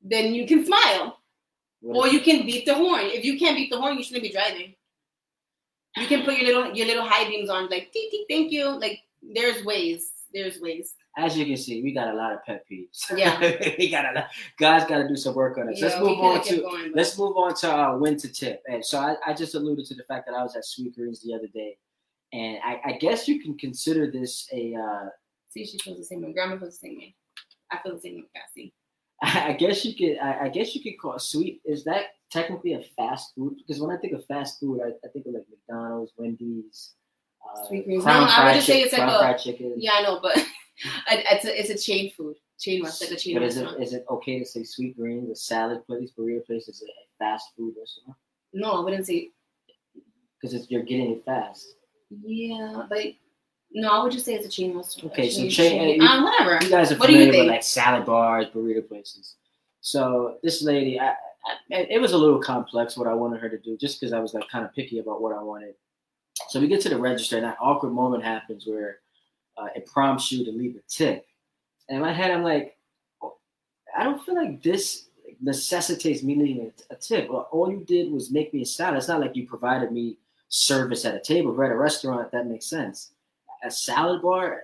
[0.04, 1.20] Then you can smile,
[1.82, 3.02] What or if- you can beat the horn.
[3.06, 4.76] If you can't beat the horn, you shouldn't be driving.
[5.98, 8.68] You can put your little your little high beams on, like tee tee, thank you.
[8.80, 10.12] Like there's ways.
[10.34, 10.96] There's ways.
[11.16, 13.12] As you can see, we got a lot of pet peeves.
[13.18, 13.40] Yeah.
[13.78, 14.30] we got a lot.
[14.58, 15.78] Guys got to do some work on it.
[15.80, 18.64] Let's move on to going, but- let's move on to uh, when to tip.
[18.68, 21.36] And so I, I just alluded to the fact that I was at Sweetgreens the
[21.36, 21.78] other day,
[22.32, 24.74] and I, I guess you can consider this a.
[24.76, 25.10] Uh,
[25.50, 26.34] See, she feels the same way.
[26.34, 27.14] Grandma feels the same way.
[27.72, 28.74] I feel the same way, Cassie.
[29.24, 30.18] I guess you could.
[30.20, 31.62] I, I guess you could call sweet.
[31.66, 33.56] Is that technically a fast food?
[33.58, 36.94] Because when I think of fast food, I, I think of like McDonald's, Wendy's,
[37.42, 38.04] uh, Sweetgreens.
[38.06, 39.74] No, I would just say it's like a- fried chicken.
[39.78, 40.38] Yeah, I know, but
[41.12, 42.36] it's a, it's a chain food.
[42.60, 43.84] Chain restaurant, like a chain But is it restaurant.
[43.84, 47.48] is it okay to say Sweetgreens, a salad place, burrito place, is it a fast
[47.58, 48.18] food restaurant?
[48.54, 49.32] No, I wouldn't say.
[50.42, 51.76] Because you're getting it fast.
[52.10, 53.00] Yeah, but
[53.74, 55.14] no, I would just say it's a chain restaurant.
[55.14, 56.64] Okay, so Chain- chain- you- um, whatever.
[56.64, 59.36] You guys are What do you familiar with like salad bars, burrito places.
[59.82, 61.16] So this lady, I, I,
[61.70, 64.34] it was a little complex what I wanted her to do, just because I was
[64.34, 65.76] like kind of picky about what I wanted.
[66.50, 69.00] So we get to the register, and that awkward moment happens where
[69.58, 71.26] uh, it prompts you to leave a tip.
[71.90, 72.78] And in my head, I'm like,
[73.22, 73.36] oh,
[73.98, 75.10] I don't feel like this
[75.42, 77.30] necessitates me leaving a, tip.
[77.30, 78.98] Well, all you did was make me a salad.
[78.98, 81.52] It's not like you provided me service at a table.
[81.52, 83.12] We're at a restaurant, that makes sense.
[83.64, 84.64] A salad bar,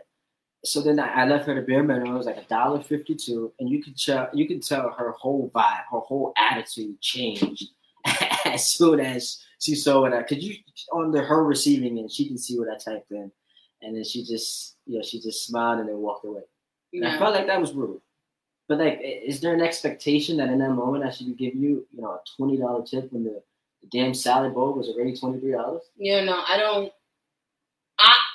[0.66, 2.14] so then I, I left her the bare minimum.
[2.14, 5.50] It was like a dollar fifty-two, and you could tell you could tell her whole
[5.56, 7.70] vibe, her whole attitude changed
[8.46, 10.24] as soon as she saw what I.
[10.24, 10.56] Could you
[10.92, 13.32] on the her receiving end, she can see what I typed in,
[13.82, 16.42] and then she just you know she just smiled and then walked away.
[16.92, 18.02] And I felt like that was rude.
[18.68, 22.02] But like, is there an expectation that in that moment I should give you you
[22.02, 23.42] know a twenty dollar tip when the,
[23.82, 25.84] the damn salad bowl was already twenty three dollars?
[25.98, 26.92] Yeah, no, I don't.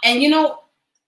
[0.04, 0.60] And you know,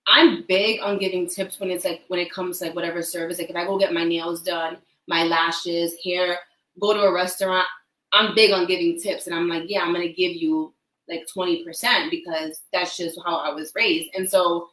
[0.09, 3.39] I'm big on giving tips when it's like when it comes to like whatever service.
[3.39, 6.39] Like if I go get my nails done, my lashes, hair,
[6.81, 7.67] go to a restaurant,
[8.13, 10.73] I'm big on giving tips, and I'm like, yeah, I'm gonna give you
[11.09, 14.71] like twenty percent because that's just how I was raised, and so.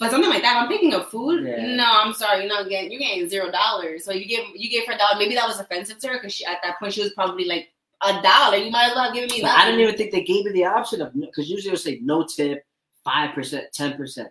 [0.00, 1.44] But something like that, I'm picking up food.
[1.44, 1.74] Yeah.
[1.74, 2.92] No, I'm sorry, you're not getting.
[2.92, 4.04] You're getting zero dollars.
[4.04, 5.18] So you give you gave her a dollar.
[5.18, 7.68] Maybe that was offensive to her because she at that point she was probably like
[8.02, 8.58] a dollar.
[8.58, 9.42] You might as well give me.
[9.42, 12.24] I didn't even think they gave me the option of because usually they'll say no
[12.24, 12.64] tip,
[13.08, 14.28] five percent, ten percent.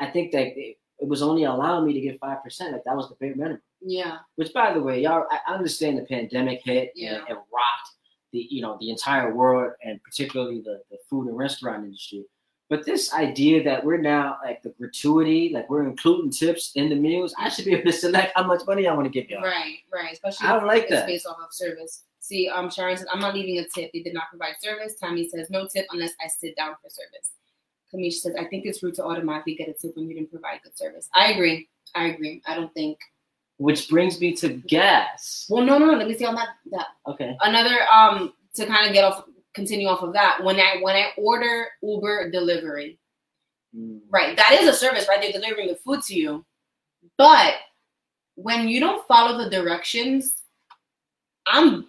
[0.00, 2.72] I think that it, it was only allowing me to get five percent.
[2.72, 3.60] Like that was the bare minimum.
[3.80, 4.18] Yeah.
[4.36, 7.18] Which, by the way, y'all, I understand the pandemic hit Yeah.
[7.28, 7.90] and rocked
[8.32, 12.24] the you know the entire world and particularly the, the food and restaurant industry.
[12.70, 16.94] But this idea that we're now like the gratuity, like we're including tips in the
[16.96, 19.42] meals, I should be able to select how much money I want to give y'all.
[19.42, 20.12] Right, right.
[20.14, 21.06] Especially I don't like that.
[21.06, 22.04] based off of service.
[22.20, 23.90] See, um, Sharon says, I'm not leaving a tip.
[23.92, 24.94] They did not provide service.
[24.98, 27.32] Tommy says, no tip unless I sit down for service.
[27.94, 30.60] Kamish says, I think it's rude to automatically get a tip when you didn't provide
[30.62, 31.08] good service.
[31.14, 31.68] I agree.
[31.94, 32.42] I agree.
[32.46, 32.98] I don't think.
[33.58, 35.46] Which brings me to gas.
[35.48, 35.98] Well, no, no, no.
[35.98, 36.48] Let me see on that.
[36.72, 37.36] That Okay.
[37.42, 40.42] another um to kind of get off, continue off of that.
[40.42, 42.98] When I when I order Uber delivery,
[43.76, 44.00] Mm.
[44.08, 44.36] Right.
[44.36, 45.20] That is a service, right?
[45.20, 46.44] They're delivering the food to you.
[47.18, 47.54] But
[48.36, 50.42] when you don't follow the directions,
[51.46, 51.86] I'm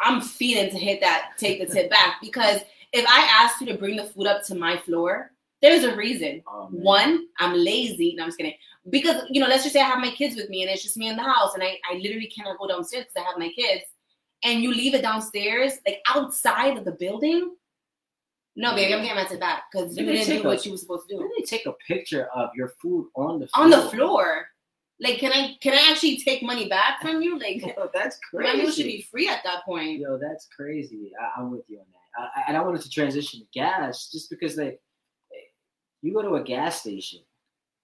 [0.00, 2.16] I'm feeling to hit that, take the tip back.
[2.20, 2.60] Because
[2.92, 6.42] if I asked you to bring the food up to my floor, there's a reason.
[6.46, 6.68] Oh.
[6.70, 8.14] One, I'm lazy.
[8.16, 8.54] No, I'm just kidding.
[8.90, 10.96] Because, you know, let's just say I have my kids with me and it's just
[10.96, 13.50] me in the house and I, I literally cannot go downstairs because I have my
[13.50, 13.82] kids.
[14.44, 17.56] And you leave it downstairs, like outside of the building.
[18.54, 20.76] No, baby, I'm getting my tip back because you didn't do a- what you were
[20.78, 23.64] supposed to do me take a picture of your food on the floor.
[23.64, 24.46] on the floor.
[24.98, 27.38] Like, can I can I actually take money back from you?
[27.38, 30.00] Like, Yo, that's my meal should be free at that point.
[30.00, 31.12] Yo, that's crazy.
[31.20, 32.30] I, I'm with you on that.
[32.36, 34.80] I, I, and I wanted to transition to gas just because, like,
[36.06, 37.20] you go to a gas station,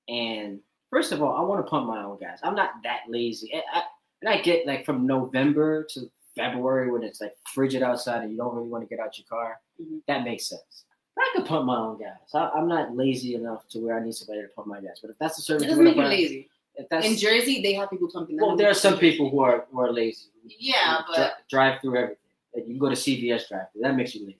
[0.09, 2.41] and first of all, I want to pump my own gas.
[2.43, 3.53] I'm not that lazy.
[3.53, 3.83] And I,
[4.21, 8.39] and I get like from November to February when it's like frigid outside and you
[8.39, 9.61] don't really want to get out your car.
[9.81, 10.01] Mhm.
[10.07, 10.85] That makes sense.
[11.15, 12.17] But I can pump my own gas.
[12.35, 15.01] I, I'm not lazy enough to where I need somebody to pump my gas.
[15.03, 16.49] But if that's the service, It doesn't make you lazy.
[16.75, 18.39] If that's In Jersey, they have people pumping.
[18.41, 20.29] well, there are some people who are who are lazy.
[20.47, 22.17] Yeah, but drive through everything.
[22.55, 23.83] Like you can go to CVS drive through.
[23.83, 24.39] That makes you lazy.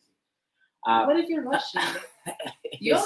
[0.87, 1.83] Uh, what if you're Russian?
[2.81, 2.99] Yo,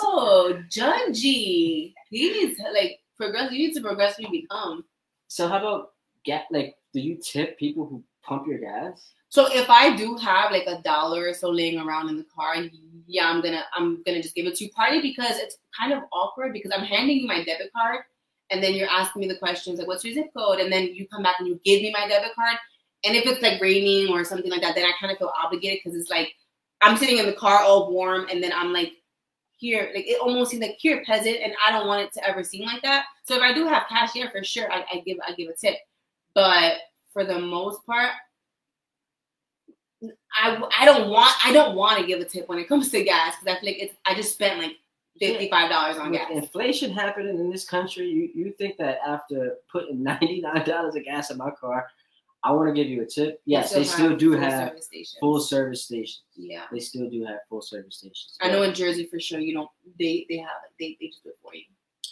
[0.70, 1.92] judgy.
[2.10, 3.52] He needs like progress.
[3.52, 4.84] You need to progressively become.
[5.28, 5.90] So how about
[6.24, 6.76] get like?
[6.94, 9.12] Do you tip people who pump your gas?
[9.28, 12.54] So if I do have like a dollar or so laying around in the car,
[13.06, 14.70] yeah, I'm gonna I'm gonna just give it to you.
[14.70, 18.00] Partly because it's kind of awkward because I'm handing you my debit card,
[18.50, 21.06] and then you're asking me the questions like, "What's your zip code?" And then you
[21.08, 22.56] come back and you give me my debit card.
[23.04, 25.80] And if it's like raining or something like that, then I kind of feel obligated
[25.84, 26.32] because it's like
[26.86, 28.92] I'm sitting in the car all warm, and then I'm like,
[29.58, 32.44] here, like it almost seems like here, peasant, and I don't want it to ever
[32.44, 33.06] seem like that.
[33.24, 35.54] So if I do have cash here, for sure, I, I give I give a
[35.54, 35.76] tip.
[36.34, 36.74] But
[37.12, 38.10] for the most part,
[40.34, 43.02] I, I don't want I don't want to give a tip when it comes to
[43.02, 44.76] gas because I feel like it's I just spent like
[45.18, 46.30] fifty five dollars on With gas.
[46.30, 51.04] inflation happening in this country, you, you think that after putting ninety nine dollars of
[51.04, 51.88] gas in my car,
[52.46, 53.40] I want to give you a tip?
[53.44, 56.22] Yes, they still do full have service full service stations.
[56.36, 58.38] Yeah, They still do have full service stations.
[58.40, 59.40] I know in Jersey for sure.
[59.40, 60.72] You don't they they have it.
[60.78, 61.64] They they just do it for you.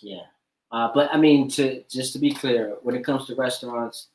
[0.03, 0.27] Yeah,
[0.73, 4.09] uh, but I mean, to just to be clear, when it comes to restaurants,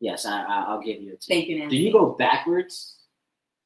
[0.00, 1.28] yes, I, I I'll give you a tip.
[1.28, 2.94] Thank you, Do you go backwards?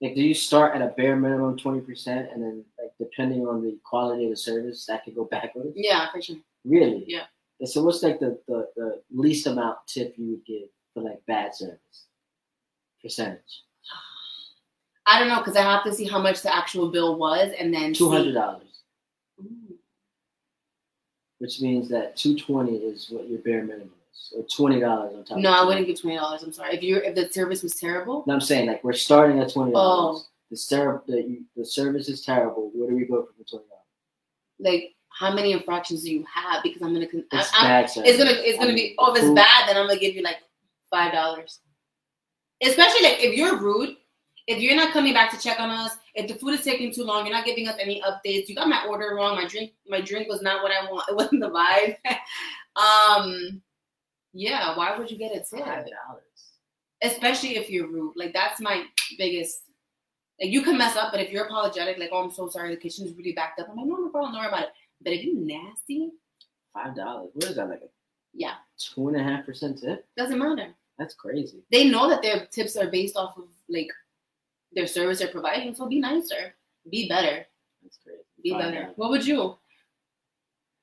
[0.01, 3.63] Like, do you start at a bare minimum twenty percent, and then like depending on
[3.63, 5.75] the quality of the service, that could go backwards?
[5.77, 6.39] Yeah, for sure.
[6.65, 7.05] Really?
[7.07, 7.27] Yeah.
[7.65, 11.55] So what's like the, the, the least amount tip you would give for like bad
[11.55, 11.79] service?
[13.03, 13.63] Percentage.
[15.07, 17.75] I don't know because I have to see how much the actual bill was and
[17.75, 18.83] then two hundred dollars.
[21.39, 25.25] Which means that two twenty is what your bare minimum is, or twenty dollars on
[25.25, 25.39] top.
[25.39, 26.45] No, I wouldn't give twenty dollars.
[26.45, 26.77] I'm sorry.
[26.77, 29.73] If you if the service was terrible, No, I'm saying like we're starting at twenty
[29.73, 30.23] dollars.
[30.23, 30.29] Oh.
[30.51, 32.71] The ser- the the service is terrible.
[32.75, 33.79] Where do we go from twenty dollars?
[34.61, 36.63] like how many infractions do you have?
[36.63, 38.11] Because I'm gonna con- It's I'm- bad service.
[38.11, 39.99] it's gonna it's gonna I be mean, oh if it's food- bad then I'm gonna
[39.99, 40.37] give you like
[40.93, 41.59] five dollars.
[42.63, 43.97] Especially like if you're rude,
[44.47, 47.03] if you're not coming back to check on us, if the food is taking too
[47.03, 48.49] long, you're not giving us any updates.
[48.49, 49.35] You got my order wrong.
[49.35, 51.07] My drink my drink was not what I want.
[51.09, 51.97] It wasn't the vibe.
[52.77, 53.61] um,
[54.33, 54.77] yeah.
[54.77, 55.65] Why would you get a tip?
[55.65, 56.23] Five dollars.
[57.03, 58.13] Especially if you're rude.
[58.15, 58.85] Like that's my
[59.19, 59.63] biggest.
[60.41, 62.81] Like you can mess up, but if you're apologetic, like oh I'm so sorry, the
[62.81, 63.69] kitchen is really backed up.
[63.69, 64.73] I'm like no, no problem, don't worry about it.
[65.03, 66.13] But if you nasty,
[66.73, 67.31] Five dollars.
[67.35, 67.89] What is that like a
[68.33, 70.07] yeah, two and a half percent tip?
[70.17, 70.75] doesn't matter.
[71.03, 71.59] That's crazy.
[71.71, 73.91] they know that their tips are based off of like
[74.75, 75.75] their service they're providing.
[75.75, 76.55] So be nicer,
[76.91, 77.45] be better,
[77.83, 78.23] That's crazy.
[78.43, 78.91] be better.
[78.97, 79.57] What would you?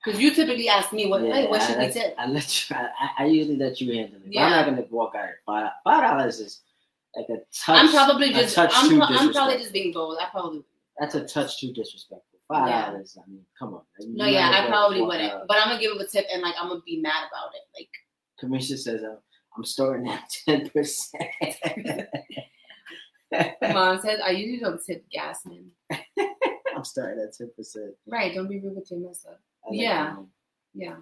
[0.04, 2.16] Because you typically ask me what Yeah, hey, what I, should we let- tip?
[2.18, 2.76] I let you.
[2.76, 4.32] I, I usually let you handle it.
[4.34, 4.46] Yeah.
[4.46, 5.72] I'm not gonna walk out five.
[5.84, 6.62] Five dollars is
[7.16, 7.84] like a touch.
[7.86, 10.18] I'm probably just I'm, pro- I'm probably just being bold.
[10.22, 10.64] I probably
[11.00, 12.40] That's a touch too disrespectful.
[12.48, 12.86] Five Yeah.
[12.92, 13.18] dollars.
[13.22, 13.82] I mean, come on.
[14.00, 15.32] You no yeah I probably wouldn't.
[15.34, 15.48] out.
[15.48, 17.64] But I'm gonna give him a tip and like I'm gonna be mad about it.
[17.78, 17.90] Like
[18.40, 19.18] Commissioner says uh,
[19.60, 21.22] I'm starting at ten percent.
[23.62, 25.70] mom says, I usually don't tip gas men.
[26.76, 27.92] I'm starting at ten percent.
[28.08, 28.34] Right?
[28.34, 29.38] Don't be rude with your mess up.
[29.70, 30.16] Yeah.
[30.74, 30.96] Yeah.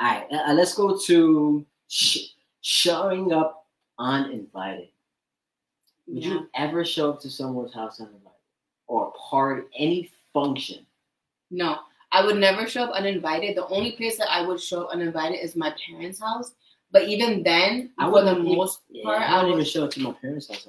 [0.00, 0.26] All right.
[0.32, 2.30] Uh, let's go to sh-
[2.62, 3.66] showing up
[4.00, 4.88] uninvited.
[6.08, 6.30] Would Yeah.
[6.30, 8.26] you ever show up to someone's house uninvited
[8.88, 10.84] or party, any function?
[11.52, 11.78] No,
[12.10, 13.56] I would never show up uninvited.
[13.56, 16.54] The only place that I would show up uninvited is my parents' house.
[16.92, 19.60] But even then, I for the most Yeah, part, I I wouldn't would.
[19.60, 20.66] even show it to my parents' house.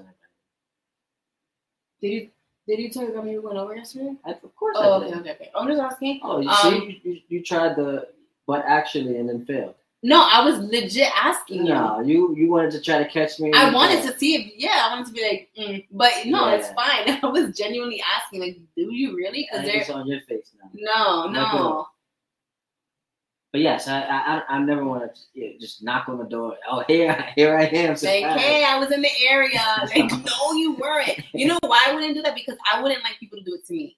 [2.02, 2.30] Did you
[2.68, 4.14] did you tell your grandma you went over yesterday?
[4.26, 5.20] I, of course Oh, I okay, did.
[5.22, 5.52] okay, okay.
[5.56, 6.20] I'm just asking.
[6.24, 8.08] Oh, you Um, see, you, you, you tried the,
[8.48, 9.76] but actually, and then failed.
[10.04, 11.74] No, I was legit asking you.
[11.74, 13.52] No, you you wanted to try to catch me.
[13.54, 15.86] I wanted to see if, yeah, I wanted to be like, mm.
[15.92, 16.56] but no, Yeah.
[16.56, 17.20] it's fine.
[17.24, 19.48] I was genuinely asking, like, do you really?
[19.52, 20.70] Because they're on your face now.
[20.74, 21.88] no, no.
[23.52, 26.56] But yes, I I, I never want to yeah, just knock on the door.
[26.70, 27.90] Oh, here here I am.
[27.90, 29.60] Like, hey, I was in the area.
[29.96, 31.20] Like, no, you weren't.
[31.34, 32.36] You know why I wouldn't do that?
[32.36, 33.98] Because I wouldn't like people to do it to me.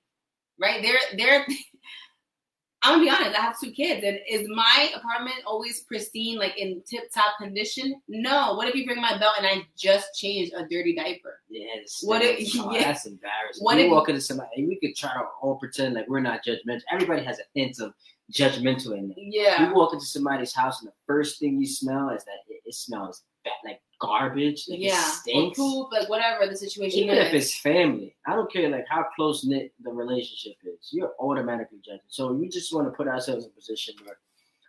[0.60, 0.82] Right?
[0.82, 1.46] They're they're
[2.86, 6.58] I'm gonna be honest, I have two kids, and is my apartment always pristine, like
[6.58, 7.96] in tip top condition?
[8.10, 8.56] No.
[8.56, 11.40] What if you ring my bell and I just changed a dirty diaper?
[11.50, 12.02] Yes.
[12.04, 12.84] What if- Oh, yeah.
[12.84, 13.64] That's embarrassing.
[13.64, 16.42] What we if- walk into somebody, we could try to all pretend like we're not
[16.46, 16.82] judgmental.
[16.92, 17.94] Everybody has a hint of
[18.34, 19.18] judgmental in there.
[19.18, 19.68] Yeah.
[19.70, 22.74] You walk into somebody's house and the first thing you smell is that it, it
[22.74, 24.66] smells bad, like garbage.
[24.68, 25.00] Like yeah.
[25.00, 25.58] It Or stinks.
[25.60, 27.28] poop, like whatever the situation Even is.
[27.28, 30.90] if it's family, I don't care like how close knit the relationship is.
[30.92, 32.00] You're automatically judging.
[32.08, 34.18] So we just want to put ourselves in a position where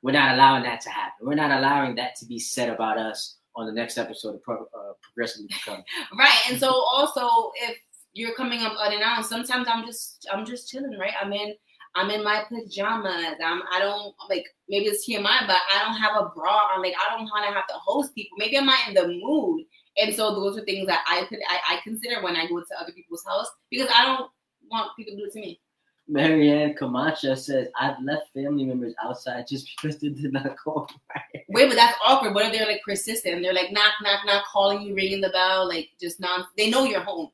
[0.03, 1.27] we're not allowing that to happen.
[1.27, 4.65] We're not allowing that to be said about us on the next episode of Pro-
[4.65, 5.85] uh, Progressively Becoming.
[6.19, 6.39] Right.
[6.51, 7.79] And so also if
[8.13, 11.13] you're coming up unannounced, sometimes I'm just I'm just chilling, right?
[11.21, 11.55] I'm in
[11.97, 13.37] I'm in my pajamas.
[13.45, 16.83] I'm I don't like maybe it's TMI, but I don't have a bra on.
[16.83, 18.37] Like I don't wanna have to host people.
[18.39, 19.65] Maybe I'm not in the mood.
[19.97, 22.81] And so those are things that I could I, I consider when I go to
[22.81, 24.31] other people's house because I don't
[24.71, 25.61] want people to do it to me.
[26.07, 31.45] Marianne Camacho says, I've left family members outside just because they did not call right.
[31.49, 32.35] Wait, but that's awkward.
[32.35, 33.43] What if they're like persistent?
[33.43, 36.45] They're like knock, knock, knock, calling you, ringing the bell, like just non.
[36.59, 37.31] They know you're home.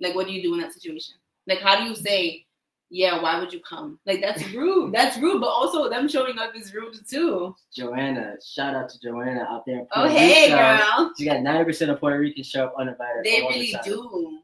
[0.00, 1.14] Like, what do you do in that situation?
[1.46, 2.46] Like, how do you say,
[2.90, 3.98] yeah, why would you come?
[4.04, 4.92] Like, that's rude.
[4.92, 5.40] That's rude.
[5.40, 7.54] But also, them showing up is rude too.
[7.74, 9.78] Joanna, shout out to Joanna out there.
[9.80, 10.56] in Oh, hey, Rico.
[10.58, 11.12] girl.
[11.16, 13.24] She got 90% of Puerto Ricans show up uninvited.
[13.24, 13.82] They all the really time.
[13.84, 14.38] do.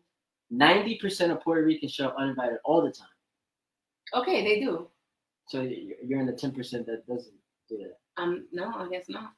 [0.52, 3.08] 90% of Puerto Ricans show up uninvited all the time.
[4.14, 4.88] Okay, they do.
[5.48, 7.34] So you- you're in the 10% that doesn't
[7.68, 7.98] do that.
[8.16, 9.32] Um, no, I guess not.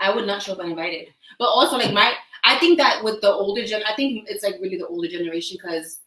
[0.00, 1.08] I would not show up uninvited.
[1.38, 4.56] But also, like my, I think that with the older gen, I think it's like
[4.60, 6.00] really the older generation because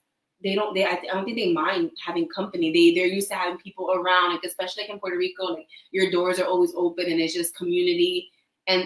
[0.43, 2.71] they don't, they, I, don't think they mind having company.
[2.71, 6.11] They, they're used to having people around, like especially like in Puerto Rico, like your
[6.11, 8.29] doors are always open and it's just community
[8.67, 8.85] and.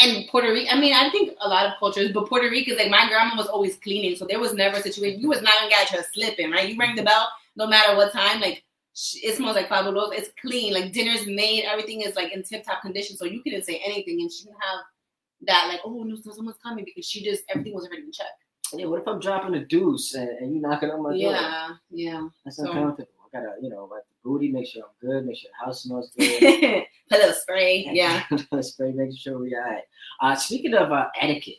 [0.00, 2.78] And Puerto Rico, I mean, I think a lot of cultures, but Puerto Rico is
[2.78, 5.20] like my grandma was always cleaning, so there was never a situation.
[5.20, 6.66] You was not gonna get her slipping, right?
[6.66, 10.12] You ring the bell, no matter what time, like it smells like fabuloso.
[10.12, 13.64] It's clean, like dinner's made, everything is like in tip top condition, so you couldn't
[13.64, 14.80] say anything, and she didn't have
[15.42, 18.26] that like, oh no, someone's coming because she just everything was already in check.
[18.74, 21.18] Yeah, what if I'm dropping a deuce and, and you knocking on my door?
[21.18, 22.28] Yeah, yeah.
[22.44, 23.08] That's So- uncomfortable.
[23.34, 25.84] I gotta, you know, wipe the booty, make sure I'm good, make sure the house
[25.84, 26.38] smells good.
[27.08, 27.88] Put a little spray.
[27.92, 28.24] Yeah.
[28.60, 29.82] Spray, making sure we all right.
[30.20, 31.56] Uh, speaking of uh, etiquette,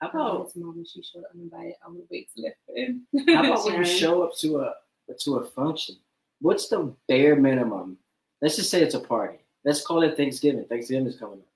[0.00, 3.02] how about Oh, mom when she showed up uninvited, I would wait her in.
[3.28, 4.74] How about when you show up to a
[5.20, 5.96] to a function?
[6.42, 7.96] What's the bare minimum?
[8.42, 9.38] Let's just say it's a party.
[9.64, 10.66] Let's call it Thanksgiving.
[10.66, 11.46] Thanksgiving is coming up.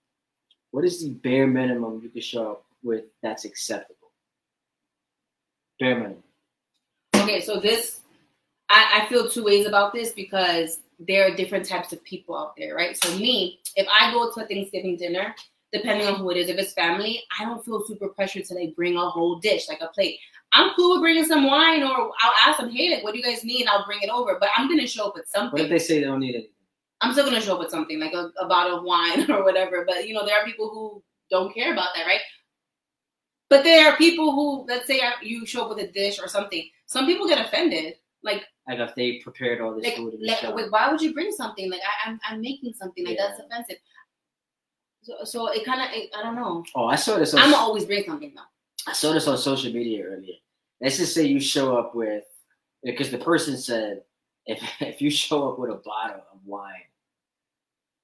[0.71, 3.97] What is the bare minimum you can show up with that's acceptable?
[5.79, 6.23] Bare minimum.
[7.17, 8.01] Okay, so this,
[8.69, 12.55] I, I feel two ways about this because there are different types of people out
[12.57, 12.97] there, right?
[13.03, 15.35] So me, if I go to a Thanksgiving dinner,
[15.73, 18.75] depending on who it is, if it's family, I don't feel super pressured to like
[18.75, 20.19] bring a whole dish, like a plate.
[20.53, 23.25] I'm cool with bringing some wine, or I'll ask them, hey, like, what do you
[23.25, 23.67] guys need?
[23.67, 24.39] I'll bring it over.
[24.41, 25.53] But I'm gonna show up with something.
[25.53, 26.53] What if they say they don't need anything?
[27.01, 29.85] I'm still gonna show up with something, like a, a bottle of wine or whatever.
[29.87, 32.21] But you know, there are people who don't care about that, right?
[33.51, 36.69] But there are people who, let's say, you show up with a dish or something.
[36.87, 38.45] Some people get offended, like.
[38.67, 41.71] Like if they prepared all this like, food like wait, why would you bring something
[41.71, 43.77] like I, I'm I'm making something like that's offensive.
[45.01, 46.63] So so it kind of I don't know.
[46.75, 47.33] Oh, I saw this.
[47.33, 48.43] On, I'm always bring something though.
[48.87, 50.35] I saw this on social media earlier.
[50.83, 52.25] Let's just say you show up with,
[52.87, 54.03] eh, because the person said,
[54.45, 56.75] if if you show up with a bottle of wine,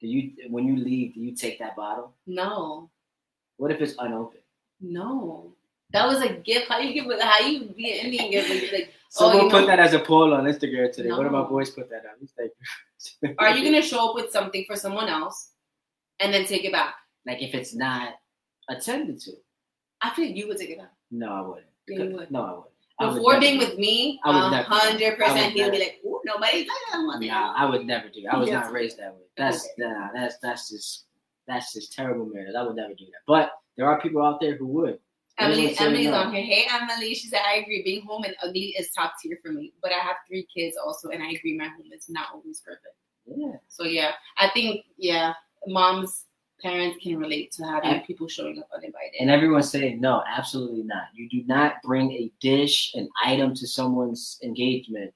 [0.01, 2.15] do you when you leave, do you take that bottle?
[2.27, 2.91] No,
[3.59, 4.44] What if it's unopened?
[4.81, 5.55] No,
[5.93, 6.69] that was a gift.
[6.69, 7.21] How you give it?
[7.23, 8.51] How you be an Indian gift?
[8.51, 11.11] Like, like Someone oh, you put know, that as a poll on Instagram today.
[11.11, 12.17] One of my boys put that up.
[12.21, 15.53] He's like, are you gonna show up with something for someone else
[16.21, 16.95] and then take it back?
[17.27, 18.15] like if it's not
[18.69, 19.33] attended to?
[20.03, 20.93] I feel you would take it back.
[21.11, 21.67] No, I wouldn't.
[21.89, 22.31] Yeah, you would.
[22.31, 22.65] No, I wouldn't.
[22.99, 25.79] I would Before being with me, I would never- hundred I would percent, he'll be
[25.79, 27.29] like, "Ooh, nobody, I don't want it.
[27.29, 28.23] that." Nah, I would never do.
[28.23, 28.35] that.
[28.35, 28.65] I was Yes.
[28.65, 29.23] not raised that way.
[29.37, 29.89] That's Okay.
[29.89, 31.05] nah, that's that's just
[31.47, 32.55] that's just terrible manners.
[32.59, 33.21] I would never do that.
[33.27, 34.99] But there are people out there who would.
[35.39, 36.15] Emily, Emily's no.
[36.15, 36.45] on here.
[36.45, 37.13] Hey, Emily.
[37.15, 37.83] She said, I agree.
[37.83, 39.73] Being home and ugly is top tier for me.
[39.83, 42.95] But I have three kids also, and I agree my home is not always perfect.
[43.27, 43.57] Yeah.
[43.69, 45.33] So, yeah, I think, yeah,
[45.67, 46.27] moms,
[46.63, 49.15] parents can relate to having And- people showing up uninvited.
[49.19, 51.09] And everyone's saying no, absolutely not.
[51.15, 55.13] You do not bring a dish, an item to someone's engagement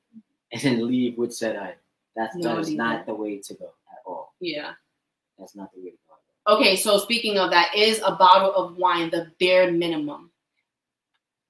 [0.53, 1.79] and then leave with said item.
[2.17, 4.35] That's No, that is not the way to go at all.
[4.41, 4.73] yeah.
[5.39, 6.08] That's not the way to go.
[6.49, 10.31] Okay, so speaking of that, is a bottle of wine the bare minimum?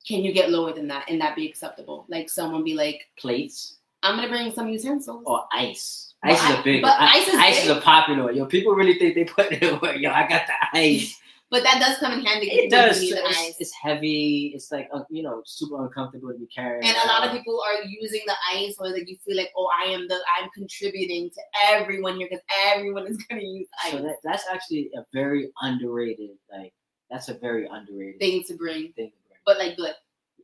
[0.07, 2.05] Can you get lower than that and that be acceptable?
[2.09, 5.22] Like someone be like, Plates I'm gonna bring some utensils.
[5.26, 6.14] or ice.
[6.24, 6.82] Ice is I- a big.
[6.82, 8.32] but I- ice is ice is a popular.
[8.32, 9.99] Yo, people really think they put it away.
[9.99, 11.18] Yo, I got the ice.
[11.51, 12.51] But that does come in handy.
[12.51, 13.03] It does.
[13.03, 14.53] you need the It's, it's heavy.
[14.55, 16.86] It's like uh, you know, super uncomfortable to be carrying.
[16.86, 19.70] And a lot of people are using the ice, or like you feel like, oh,
[19.82, 21.40] I am the, I'm contributing to
[21.72, 23.92] everyone here because everyone is gonna use ice.
[23.92, 26.30] So that, that's actually a very underrated.
[26.53, 26.74] Like
[27.11, 29.40] that's a very underrated thing to bring, thing to bring.
[29.46, 29.94] but like good.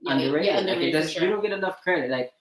[0.01, 0.47] Yeah, underrated.
[0.47, 2.11] Yeah, Like, it underrated does- for You don't get enough credit.
[2.11, 2.33] Like,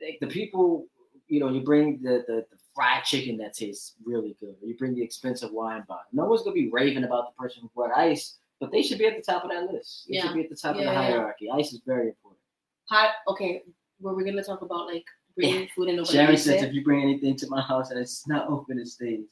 [0.00, 0.86] like the people,
[1.26, 4.76] you know, you bring the, the the fried chicken that tastes really good, or you
[4.76, 6.04] bring the expensive wine bottle.
[6.12, 9.06] No one's gonna be raving about the person who brought ice, but they should be
[9.06, 10.06] at the top of that list.
[10.08, 10.22] They Yeah.
[10.26, 11.02] should be at the top Yeah, of the yeah.
[11.12, 11.50] hierarchy.
[11.50, 12.40] Ice is very important.
[12.88, 13.10] Hot.
[13.28, 13.62] Okay,
[14.00, 15.04] were we gonna talk about like
[15.36, 16.68] bringing food and nobody Sharon eats says it?
[16.68, 19.26] if you bring anything to my house and it's not open, it stays.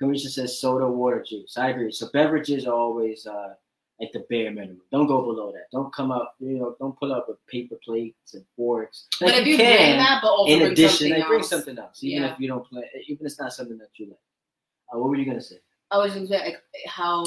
[0.00, 1.56] Kamisha says soda, water, juice.
[1.56, 1.92] I agree.
[1.92, 3.54] So beverages are always uh,
[4.02, 4.80] at the bare minimum.
[4.90, 5.66] Don't go below that.
[5.72, 9.06] Don't come up, you know, don't pull up with paper plates and forks.
[9.20, 11.48] But if you bring that, but also in bring addition, something like bring else.
[11.50, 12.32] something else, even Yeah.
[12.32, 14.18] if you don't play, even if it's not something that you like.
[14.92, 15.56] Uh, what were you gonna say?
[15.90, 17.24] I was just like how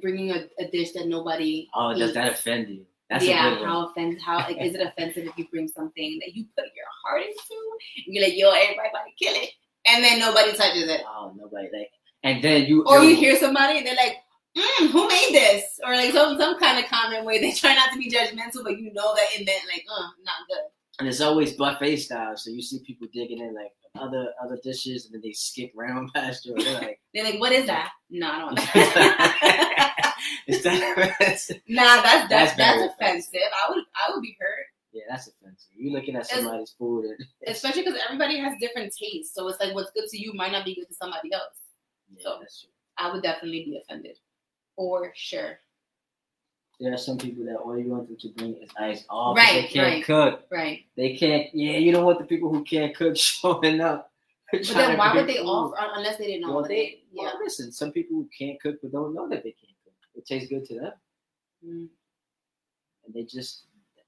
[0.00, 1.68] bringing a, a dish that nobody.
[1.74, 2.86] Oh, does that offend you?
[3.10, 6.18] That's yeah, a good how offend how like, is it offensive if you bring something
[6.24, 8.04] that you put your heart into?
[8.06, 9.50] And you're like, yo, everybody about to kill it,
[9.86, 11.90] and then nobody touches it, Oh, nobody like,
[12.24, 14.16] and then you or you hear somebody and they're like,
[14.56, 17.92] mm, "Who made this?" Or like some some kind of comment where they try not
[17.92, 20.58] to be judgmental, but you know that it meant like, "Uh, not good."
[20.98, 22.34] and it's always buffet style.
[22.38, 26.10] So you see people digging in like other other dishes, and then they skip round
[26.14, 26.54] past you.
[26.54, 28.58] And they're like, They're like, "What is that?" No, I don't.
[29.36, 30.14] That.
[30.48, 31.60] is that?
[31.68, 33.40] nah, that's that's That's that's, very offensive.
[33.66, 34.66] I would I would be hurt.
[34.92, 35.68] yeah, that's offensive.
[35.76, 39.34] You're looking at It's- somebody's food, and especially because everybody has different tastes.
[39.34, 41.56] So it's like what's good to you might not be good to somebody else.
[42.16, 42.70] yeah, So- that's true.
[42.98, 44.16] I would definitely be offended,
[44.76, 45.58] for sure.
[46.78, 49.04] There are some people that all you want them to bring is ice.
[49.08, 50.04] Oh, Right, they can't right.
[50.04, 50.42] cook.
[50.50, 50.84] Right.
[50.94, 51.46] They can't.
[51.54, 54.12] Yeah, you don't want the people who can't cook showing up.
[54.52, 55.46] But then why would they food.
[55.46, 56.52] offer unless they didn't know?
[56.52, 57.22] Well, that they, yeah.
[57.24, 57.72] well, listen.
[57.72, 59.94] Some people who can't cook but don't know that they can't cook.
[60.14, 60.92] It tastes good to them,
[61.66, 61.88] Mm.
[63.06, 63.64] and they just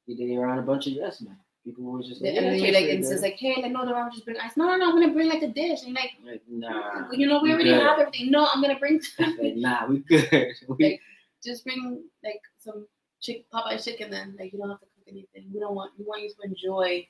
[0.07, 1.37] they're around a bunch of yes men.
[1.69, 3.71] People who are just like, and then it you're like, and it's like, hey, like,
[3.73, 4.57] no, no, I'm just bring ice.
[4.57, 5.83] No, no, no, I'm gonna bring like a dish.
[5.83, 7.83] And you're like, Like, nah, you know, we already good.
[7.83, 8.31] have everything.
[8.31, 9.01] No, I'm gonna bring.
[9.19, 10.31] like, nah, we good.
[10.69, 11.01] We, Like-
[11.45, 12.87] just bring like some
[13.21, 14.11] chick Popeye chicken.
[14.11, 15.51] Then, like, you don't have to cook anything.
[15.53, 15.93] We don't want.
[15.99, 17.07] We want you to enjoy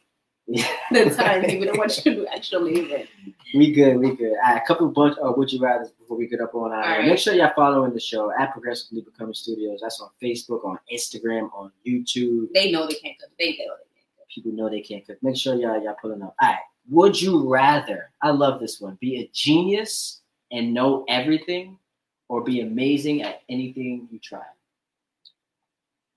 [0.48, 1.42] the time.
[1.60, 3.08] we don't want you to actually live it.
[3.54, 4.32] we good, we good.
[4.42, 6.80] Right, a couple bunch of would you rather before we get up on our.
[6.80, 7.04] Right.
[7.06, 9.80] Make sure y'all following the show at Progressively Becoming Studios.
[9.82, 12.48] That's on Facebook, on Instagram, on YouTube.
[12.54, 13.30] They know they can't cook.
[13.38, 13.87] They know they can't cook.
[14.38, 15.18] People know they can't cook.
[15.20, 16.36] Make sure y'all y'all pulling up.
[16.40, 16.58] All right.
[16.90, 18.10] Would you rather?
[18.22, 18.96] I love this one.
[19.00, 20.20] Be a genius
[20.52, 21.76] and know everything,
[22.28, 24.42] or be amazing at anything you try.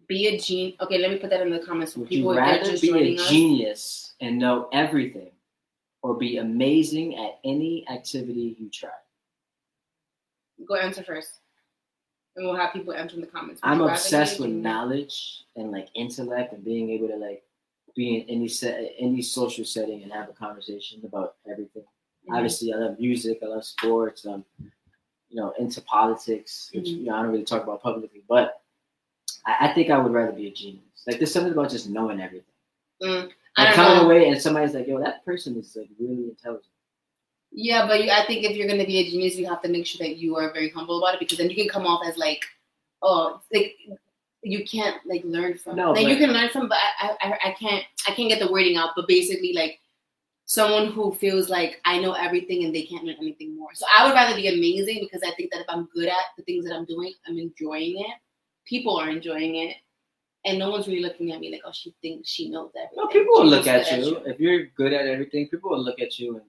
[0.08, 0.76] Be a genius.
[0.82, 3.28] Okay, let me put that in the comments Would people you rather be a us.
[3.28, 5.32] genius and know everything,
[6.04, 8.90] or be amazing at any activity you try?
[10.68, 11.40] Go answer first,
[12.36, 13.62] and we'll have people enter in the comments.
[13.64, 17.44] Would I'm obsessed with knowledge and like intellect and being able to like
[17.96, 21.84] be in any set any social setting and have a conversation about everything.
[22.28, 22.36] Mhm.
[22.36, 24.46] Obviously, I love music, I love sports, um,
[25.30, 26.98] you know, into politics, which Mhm.
[26.98, 28.62] you know I don't really talk about publicly, but
[29.46, 31.04] I, I think I would rather be a genius.
[31.08, 32.54] Like there's something about just knowing everything.
[33.02, 34.06] Mm, I Like coming know.
[34.06, 36.72] away and somebody's like, "Yo, that person is like really intelligent."
[37.52, 39.86] Yeah, but you, I think if you're gonna be a genius, you have to make
[39.86, 42.18] sure that you are very humble about it because then you can come off as
[42.18, 42.46] like,
[43.02, 43.78] oh, like
[44.44, 45.76] you can't like learn from.
[45.76, 48.52] No, like you can learn from, but I, I, I can't, I can't get the
[48.52, 48.92] wording out.
[48.96, 49.80] But basically, like
[50.46, 53.70] someone who feels like I know everything and they can't learn anything more.
[53.74, 56.44] So I would rather be amazing because I think that if I'm good at the
[56.44, 58.18] things that I'm doing, I'm enjoying it.
[58.66, 59.78] People are enjoying it.
[60.44, 62.98] And no one's really looking at me like, oh, she thinks she knows everything.
[62.98, 65.48] No, people will look just at you if you're good at everything.
[65.48, 66.46] People will look at you and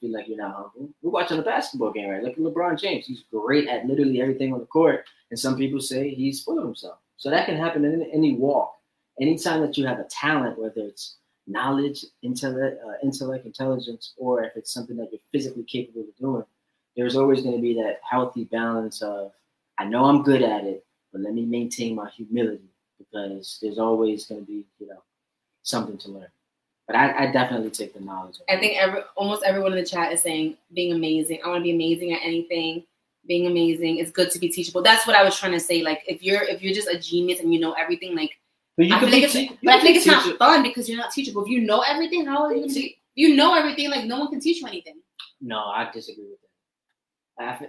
[0.00, 0.90] feel like you're not humble.
[1.02, 2.22] We're watching a basketball game, right?
[2.22, 3.06] Look at LeBron James.
[3.06, 6.64] He's great at literally everything on the court, and some people say he's full of
[6.64, 6.98] himself.
[7.16, 8.74] So that can happen in any walk.
[9.20, 11.16] Anytime that you have a talent, whether it's
[11.46, 16.44] knowledge, intellect, uh, intellect, intelligence, or if it's something that you're physically capable of doing,
[16.96, 19.32] there's always going to be that healthy balance of
[19.78, 24.26] I know I'm good at it, but let me maintain my humility because there's always
[24.26, 25.02] going to be, you know,
[25.62, 26.28] something to learn.
[26.86, 28.36] But I, I definitely take the knowledge.
[28.48, 31.40] I think every almost everyone in the chat is saying being amazing.
[31.44, 32.84] I want to be amazing at anything.
[33.26, 33.98] Being amazing.
[33.98, 34.82] It's good to be teachable.
[34.82, 35.82] That's what I was trying to say.
[35.82, 38.38] Like if you're if you're just a genius and you know everything, like
[38.76, 41.10] but you I feel like it's, but I think it's not fun because you're not
[41.10, 41.42] teachable.
[41.42, 42.98] If you know everything, how are you gonna be?
[43.16, 45.00] You know everything, like no one can teach you anything.
[45.40, 46.45] No, I disagree with that.
[46.45, 46.45] I feel-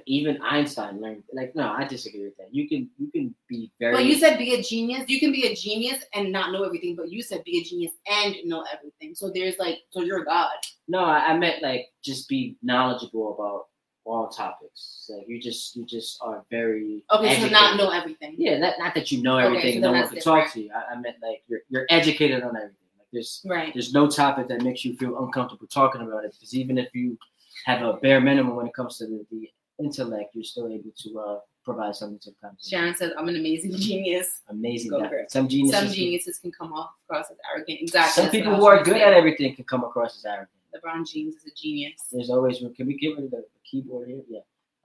[0.06, 2.54] even Einstein learned like no, I disagree with that.
[2.54, 3.94] You can you can be very.
[3.96, 5.04] Well, you said be a genius.
[5.10, 7.92] You can be a genius and not know everything, but you said be a genius
[8.10, 9.14] and know everything.
[9.16, 10.52] So there's like, so you're a god.
[10.88, 13.66] no, I, I meant like just be knowledgeable about
[14.06, 15.10] all topics.
[15.10, 18.36] Like you just you just are very Okay, so not know everything.
[18.38, 19.74] Yeah, not, not that you know Okay, everything.
[19.84, 20.70] so no one can talk to you.
[20.74, 22.76] I, I meant like you're you're educated on everything.
[22.98, 23.74] Like there's Right.
[23.74, 27.18] there's no topic that makes you feel uncomfortable talking about it because even if you
[27.66, 29.50] have a bare minimum when it comes to the, the
[29.80, 32.80] intellect, you're still able to uh, provide something to the conversation.
[32.80, 34.42] Sharon says I'm an amazing genius.
[34.50, 34.92] Amazing.
[34.92, 35.76] Go Some geniuses.
[35.80, 37.80] Some can- geniuses can come off across as arrogant.
[37.82, 38.24] Exactly.
[38.24, 40.50] Some people who are good at everything can come across as arrogant.
[40.76, 42.02] LeBron James is a genius.
[42.12, 42.74] There's always room.
[42.74, 44.22] Can we give of the, keyboard here?
[44.30, 44.40] Yeah.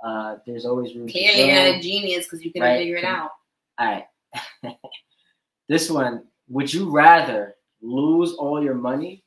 [0.05, 1.09] Uh, there's always room.
[1.09, 2.78] Clearly, you're a genius because you can Right.
[2.78, 3.30] figure it out.
[3.78, 4.07] All right.
[5.68, 6.24] this one.
[6.49, 9.24] Would you rather lose all your money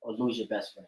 [0.00, 0.86] or lose your best friend?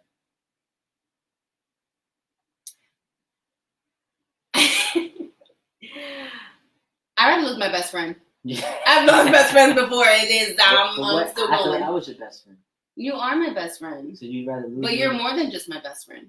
[7.16, 8.14] I rather lose my best friend.
[8.44, 8.60] Yeah.
[8.86, 10.04] I've lost best friends before.
[10.06, 11.82] It is um, but I'm still I going.
[11.82, 12.58] I was your best friend.
[12.94, 14.80] You are my best friend, So you'd rather lose.
[14.82, 16.28] but you're more than just my best friend.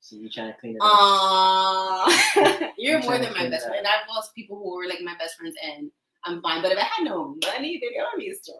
[0.00, 0.90] So you're trying to clean it up.
[0.92, 3.86] Aww, you're I'm more than my best friend.
[3.86, 5.90] I've lost people who were like my best friends, and
[6.24, 6.60] I'm fine.
[6.62, 8.58] But if I had no money, then I would be stressed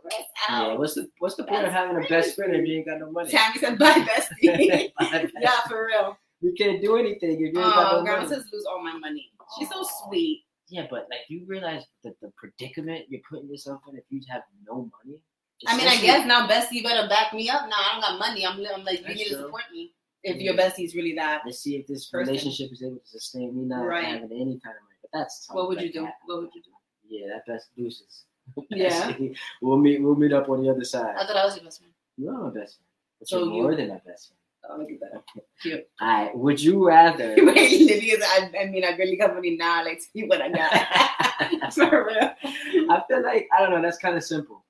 [0.49, 0.63] Yeah.
[0.63, 0.79] out.
[0.79, 3.01] What's the What's the point of Best having a best friend if you ain't got
[3.01, 3.31] no money?
[3.31, 6.17] Tammy said, "Bye, bestie." Bye, yeah, for real.
[6.41, 8.35] we can't do anything if you ain't got Oh, no grandma money.
[8.35, 9.32] says lose all my money.
[9.59, 10.45] She's so sweet.
[10.69, 14.43] Yeah, but like you realize that the predicament you're putting yourself in if you have
[14.67, 15.21] no money.
[15.67, 17.69] I mean, I guess now bestie better back me up.
[17.69, 18.45] Now I don't got money.
[18.47, 19.93] I'm, I'm like, you need to support me.
[20.25, 22.29] If your bestie's really that, Let's see if this Person.
[22.33, 24.05] relationship is able to sustain me not Right.
[24.05, 24.97] having any kind of money.
[25.03, 26.03] But that's what would you do?
[26.03, 26.15] that.
[26.27, 26.71] What would you do?
[27.09, 28.25] Yeah, that best deuces.
[28.71, 29.13] Yeah.
[29.61, 30.03] we'll meet.
[30.03, 31.15] We'll meet up on the other side.
[31.19, 31.93] I thought I was your best friend.
[32.17, 32.89] You are my best friend.
[33.21, 34.39] But So you're you- more than my best friend.
[34.69, 35.23] Oh, look at that.
[35.61, 35.89] Cute.
[36.01, 36.37] All right.
[36.37, 37.35] Would you rather?
[37.39, 39.85] Wait, Lydia's, I, I mean, I really company now.
[39.85, 41.73] Like, see what I got.
[41.75, 42.89] For real.
[42.91, 43.83] I feel like I don't know.
[43.83, 44.65] That's kind of simple.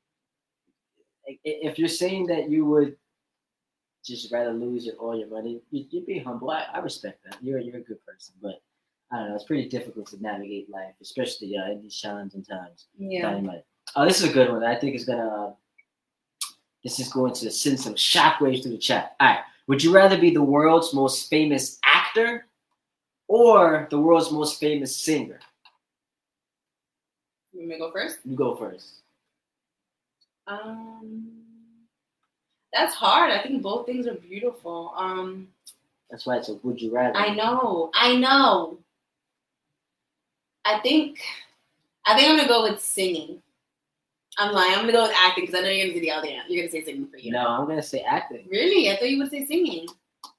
[1.44, 2.96] If you're saying that you would
[4.04, 6.50] just rather lose your, all your money, you, you'd be humble.
[6.50, 7.36] I, I respect that.
[7.42, 8.62] You're you're a good person, but
[9.12, 9.34] I don't know.
[9.34, 12.86] It's pretty difficult to navigate life, especially uh, in these challenging times.
[12.98, 13.40] Yeah.
[13.94, 14.64] Oh, this is a good one.
[14.64, 15.28] I think it's gonna.
[15.28, 15.52] Uh,
[16.82, 19.14] this is going to send some shockwaves through the chat.
[19.20, 19.38] All right.
[19.68, 22.46] Would you rather be the world's most famous actor
[23.28, 25.38] or the world's most famous singer?
[27.52, 28.18] You want me to go first?
[28.24, 29.02] You go first.
[30.46, 31.28] Um,
[32.72, 33.30] that's hard.
[33.30, 34.92] I think both things are beautiful.
[34.96, 35.48] Um,
[36.10, 37.16] That's why it's a would you rather.
[37.16, 37.90] I know.
[37.94, 38.78] I know.
[40.64, 41.20] I think.
[42.04, 43.41] I think I'm gonna go with singing.
[44.38, 44.72] I'm lying.
[44.72, 46.28] I'm gonna go with acting because I know you're gonna say the other.
[46.48, 47.32] You're gonna say singing for you.
[47.32, 48.46] No, I'm gonna say acting.
[48.50, 48.90] Really?
[48.90, 49.86] I thought you would say singing.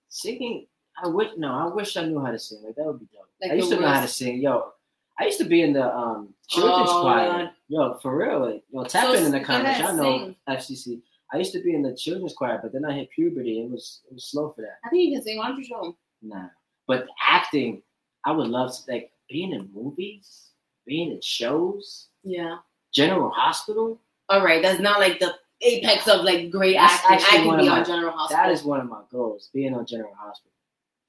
[0.10, 0.68] Singing,
[1.04, 2.64] I wish no, I wish I knew how to sing.
[2.64, 3.28] Like that would be dope.
[3.42, 4.42] Like I used to know how to sing.
[4.42, 4.72] Yo,
[5.20, 7.52] I used to be in the um children's Oh, choir.
[7.68, 8.40] Yo, for real.
[8.52, 9.80] Like, yo, tap So in in the comments.
[9.80, 10.34] Y'all know.
[10.50, 11.02] FCC.
[11.32, 13.62] I used to be in the children's choir, but then I hit puberty.
[13.62, 14.78] It was it was slow for that.
[14.86, 15.38] I think you can sing.
[15.38, 15.96] Why don't you show 'em?
[16.22, 16.48] Nah,
[16.88, 17.82] but acting,
[18.26, 20.52] I would love to like being in movies,
[20.86, 22.58] being in shows, Yeah.
[22.94, 24.00] General Hospital.
[24.30, 24.62] All right.
[24.62, 27.42] That's not like the apex of like great That's acting.
[27.42, 28.44] I one be of on my- General Hospital.
[28.44, 30.52] That is one of my goals, being on General Hospital.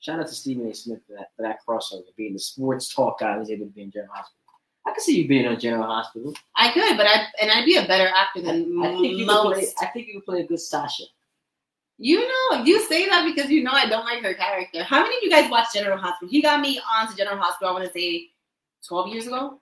[0.01, 0.75] Shout out to Stephen A.
[0.75, 3.83] Smith for that, for that crossover, being the sports talk guy who's able to be
[3.83, 4.41] in General Hospital.
[4.87, 6.35] I could see you being on General Hospital.
[6.57, 9.55] I could, but I and I'd be a better actor than I think you could
[9.55, 9.67] play.
[9.81, 11.05] I think you could play a good Sasha.
[11.97, 14.83] You know, you say that because you know I don't like her character.
[14.83, 16.29] How many of you guys watch General Hospital?
[16.29, 17.71] He got me on to General Hospital.
[17.71, 18.27] I want to say
[18.87, 19.59] twelve years ago.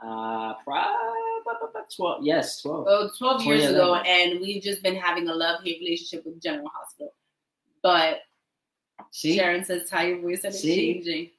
[0.00, 1.18] Uh, probably
[1.94, 2.22] twelve.
[2.24, 2.86] Yes, twelve.
[2.88, 3.74] Oh, 12 years 2011.
[3.74, 7.14] ago, and we've just been having a love hate relationship with General Hospital.
[7.82, 8.20] But
[9.10, 10.94] See, Sharon says, "Ty your voice See?
[10.94, 11.30] changing."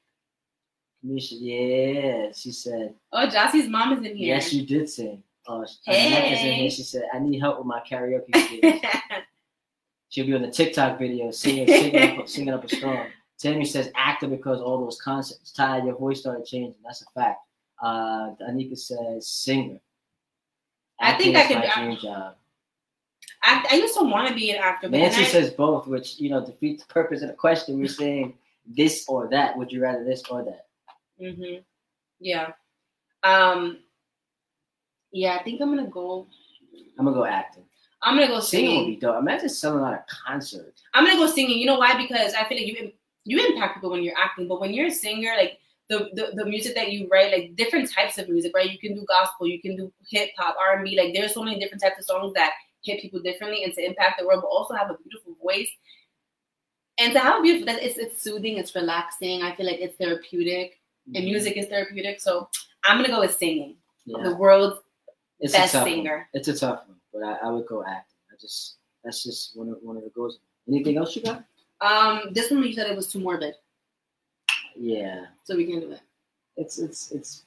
[1.01, 2.93] Misha, yeah, she said.
[3.13, 4.35] Oh, Jossie's mom is in here.
[4.35, 5.19] Yes, you did say.
[5.47, 6.69] Oh, Annette is in here.
[6.69, 8.81] She said, "I need help with my karaoke skills."
[10.09, 13.07] She'll be on the TikTok video singing, singing, up, singing up a storm.
[13.39, 15.51] Tammy says actor because all those concepts.
[15.51, 16.75] Ty, your voice started changing.
[16.83, 17.39] That's a fact.
[17.81, 19.79] Uh, Anika says singer.
[20.99, 22.35] I think I could- my dream job.
[23.41, 26.29] I, I used to want to be an actor, Nancy I, says both, which you
[26.29, 27.79] know defeats the purpose of the question.
[27.79, 28.33] We're saying
[28.67, 29.57] this or that.
[29.57, 30.67] Would you rather this or that?
[31.17, 31.55] hmm
[32.19, 32.51] Yeah.
[33.23, 33.79] Um.
[35.11, 36.27] Yeah, I think I'm gonna go.
[36.97, 37.63] I'm gonna go acting.
[38.01, 38.89] I'm gonna go Singing would singing.
[38.95, 39.19] be dope.
[39.19, 40.73] Imagine selling out a concert.
[40.93, 41.57] I'm gonna go singing.
[41.59, 41.95] You know why?
[41.95, 42.91] Because I feel like you
[43.23, 45.59] you impact people when you're acting, but when you're a singer, like
[45.89, 48.71] the, the the music that you write, like different types of music, right?
[48.71, 50.97] You can do gospel, you can do hip hop, R and B.
[50.97, 54.19] Like there's so many different types of songs that hit people differently and to impact
[54.19, 55.69] the world, but also have a beautiful voice.
[56.99, 59.41] And to have a beautiful, that it's it's soothing, it's relaxing.
[59.41, 60.79] I feel like it's therapeutic,
[61.15, 62.21] and music is therapeutic.
[62.21, 62.49] So
[62.85, 63.75] I'm gonna go with singing.
[64.05, 64.23] Yeah.
[64.23, 64.81] The world's
[65.39, 66.17] It's best singer.
[66.17, 66.25] One.
[66.33, 68.17] It's a tough one, but I, I would go acting.
[68.31, 70.39] I just that's just one of one of the goals.
[70.67, 71.43] Anything else you got?
[71.81, 73.55] Um, this one you said it was too morbid,
[74.81, 76.01] Yeah, so we can do it.
[76.55, 77.43] it's it's it's.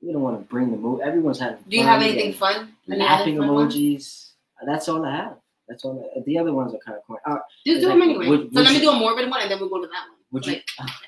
[0.00, 1.00] You don't want to bring the mood.
[1.00, 1.58] Everyone's having.
[1.68, 2.74] Do you have anything fun?
[2.86, 4.32] Laughing emojis.
[4.66, 5.36] That's all I have.
[5.66, 6.12] That's all.
[6.16, 7.20] I, the other ones are kind of corny.
[7.26, 8.28] Uh, Just do Like, them anyway.
[8.28, 10.06] would- so would let me do a morbid one, and then we'll go to that
[10.08, 10.18] one.
[10.30, 10.52] would you?
[10.52, 10.64] Like,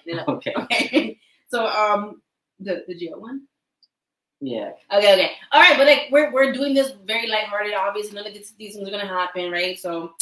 [0.07, 0.55] you okay.
[0.63, 1.19] okay.
[1.49, 2.23] So um,
[2.59, 3.43] the the jail one.
[4.41, 4.71] Yeah.
[4.91, 5.77] Okay, okay, all right.
[5.77, 7.75] But like we're we're doing this very lighthearted.
[7.75, 9.79] Obviously, none of these, these things are gonna happen, right?
[9.79, 10.15] So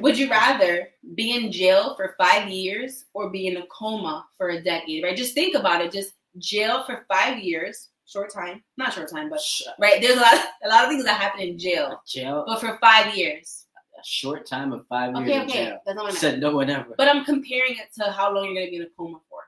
[0.00, 4.50] Would you rather be in jail for five years or be in a coma for
[4.50, 5.02] a decade?
[5.04, 5.16] Right?
[5.16, 5.92] Just think about it.
[5.92, 9.40] Just jail for five years, short time, not short time, but
[9.78, 10.00] right.
[10.00, 12.44] There's a lot, a lot of things that happen in jail, jail.
[12.46, 13.66] but for five years.
[13.98, 15.78] A short time of five years Okay, in okay, jail.
[15.86, 16.16] that's not what I.
[16.16, 16.94] Said no one ever.
[16.96, 19.38] But I'm comparing it to how long you're gonna be in a coma for.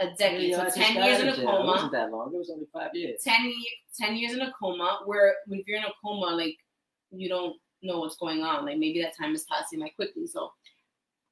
[0.00, 0.50] A decade.
[0.50, 1.42] Yeah, so ten years in a jail.
[1.42, 1.66] It coma.
[1.72, 2.34] wasn't that long.
[2.34, 3.20] It was only five years.
[3.22, 3.52] 10,
[4.00, 6.56] 10 years in a coma where if you're in a coma like
[7.12, 10.50] you don't know what's going on like maybe that time is passing by quickly so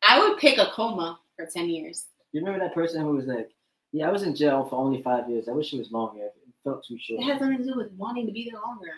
[0.02, 3.50] i would pick a coma for 10 years You remember that person who was like,
[3.92, 5.48] "Yeah, I was in jail for only five years.
[5.48, 6.24] I wish it was longer.
[6.24, 6.34] It
[6.64, 7.20] felt too short.
[7.20, 8.94] it has nothing to do with wanting to be there longer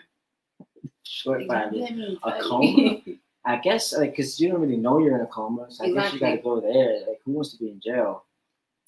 [1.03, 2.17] Short five years.
[2.21, 2.39] what.
[2.39, 3.01] A coma?
[3.45, 6.13] I guess like because you don't really know you're in a coma, so I guess
[6.13, 7.01] you got to go there.
[7.07, 8.23] Like, who wants to be in jail?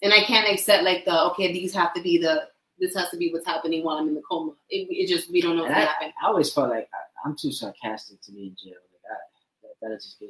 [0.03, 2.33] and i can't accept like the okay these have to be the
[2.77, 5.41] this has to be what's happening while i'm in the coma it, it just we
[5.41, 8.55] don't know what's And I always felt like I, I'm too sarcastic to be in
[8.55, 8.79] jail.
[8.93, 9.15] Like, I,
[9.63, 10.29] that, that'll just get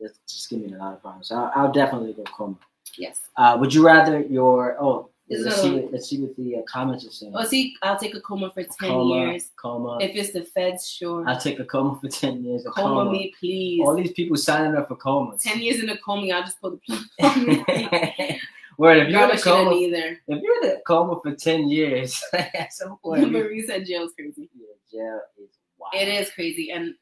[0.00, 1.28] that just give me a lot of problems.
[1.28, 2.56] So I'll, I'll definitely go coma.
[2.96, 6.62] yes Uh, would you rather your oh let's see what, let's see what the uh,
[6.66, 7.32] comments are saying.
[7.36, 9.98] oh see i'll take a coma for 10 coma, years coma.
[10.00, 12.66] if it's the feds sure I'll take a coma for ten years.
[12.66, 13.12] A coma, coma.
[13.12, 15.42] me please All these people signing up for comas.
[15.42, 17.04] 10 years in a coma i'll just pull the plug
[18.88, 20.18] if you're in a coma, either.
[20.26, 24.48] if you're in a coma for ten years, at some point, Marie said jail's crazy.
[24.58, 25.94] yeah, jail is wild.
[25.94, 26.94] It is crazy, and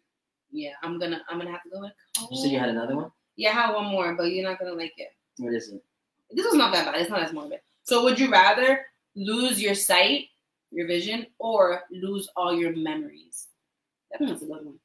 [0.50, 1.90] yeah, I'm gonna I'm gonna have to go.
[2.30, 3.10] You said you had another one.
[3.36, 5.10] Yeah, I have one more, but you're not gonna like it.
[5.38, 5.82] What is it?
[6.30, 7.00] This was not that bad.
[7.00, 7.60] It's not as morbid.
[7.82, 10.26] So, would you rather lose your sight,
[10.70, 13.48] your vision, or lose all your memories?
[14.10, 14.78] That one's a good one.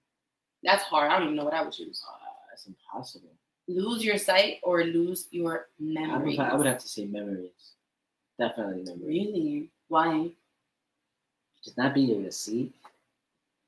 [0.64, 1.12] That's hard.
[1.12, 2.02] I don't even know what I would choose.
[2.08, 2.16] Uh,
[2.50, 3.32] that's impossible.
[3.68, 6.40] Lose your sight or lose your I would, memories.
[6.40, 7.74] I would have to say memories.
[8.40, 9.06] Definitely memories.
[9.06, 9.70] Really?
[9.88, 10.30] Why?
[11.64, 12.72] Just not being able to see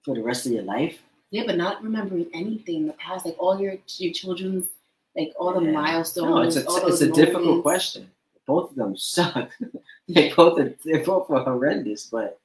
[0.05, 1.01] for the rest of your life.
[1.31, 4.67] Yeah, but not remembering anything in the past, like all your your children's,
[5.15, 5.71] like all the Yeah.
[5.71, 6.29] milestones.
[6.29, 8.09] No, it's a it's a difficult question.
[8.45, 9.49] Both of them suck.
[10.07, 12.39] they both are, they both are horrendous, but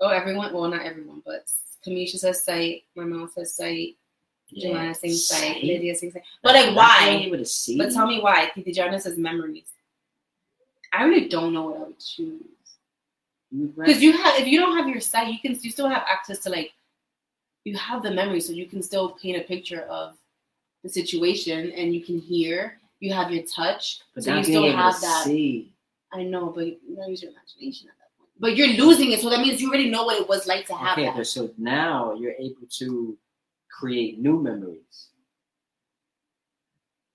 [0.00, 0.52] Oh, everyone.
[0.52, 1.46] Well, not everyone, but
[1.86, 2.82] Kamisha says sight.
[2.94, 3.96] My mom says sight.
[4.54, 5.54] Joanna sings sight.
[5.54, 5.64] Sight?
[5.64, 6.24] Lydia sings sight.
[6.42, 7.22] But like, why?
[7.24, 7.78] able to see.
[7.78, 8.50] But tell me why.
[8.54, 9.70] Tijana says memories.
[10.92, 12.42] I really don't know what I would choose.
[13.76, 16.38] Because you have, if you don't have your sight, you can you still have access
[16.40, 16.72] to like,
[17.64, 20.16] you have the memory, so you can still paint a picture of
[20.82, 22.78] the situation, and you can hear.
[23.00, 25.24] You have your touch, but so you still have that.
[25.24, 25.72] see.
[26.12, 28.30] I know, but you don't use your imagination at that point.
[28.38, 30.74] But you're losing it, so that means you already know what it was like to
[30.74, 31.26] have Okay, that.
[31.26, 33.16] so now you're able to
[33.70, 35.08] create new memories.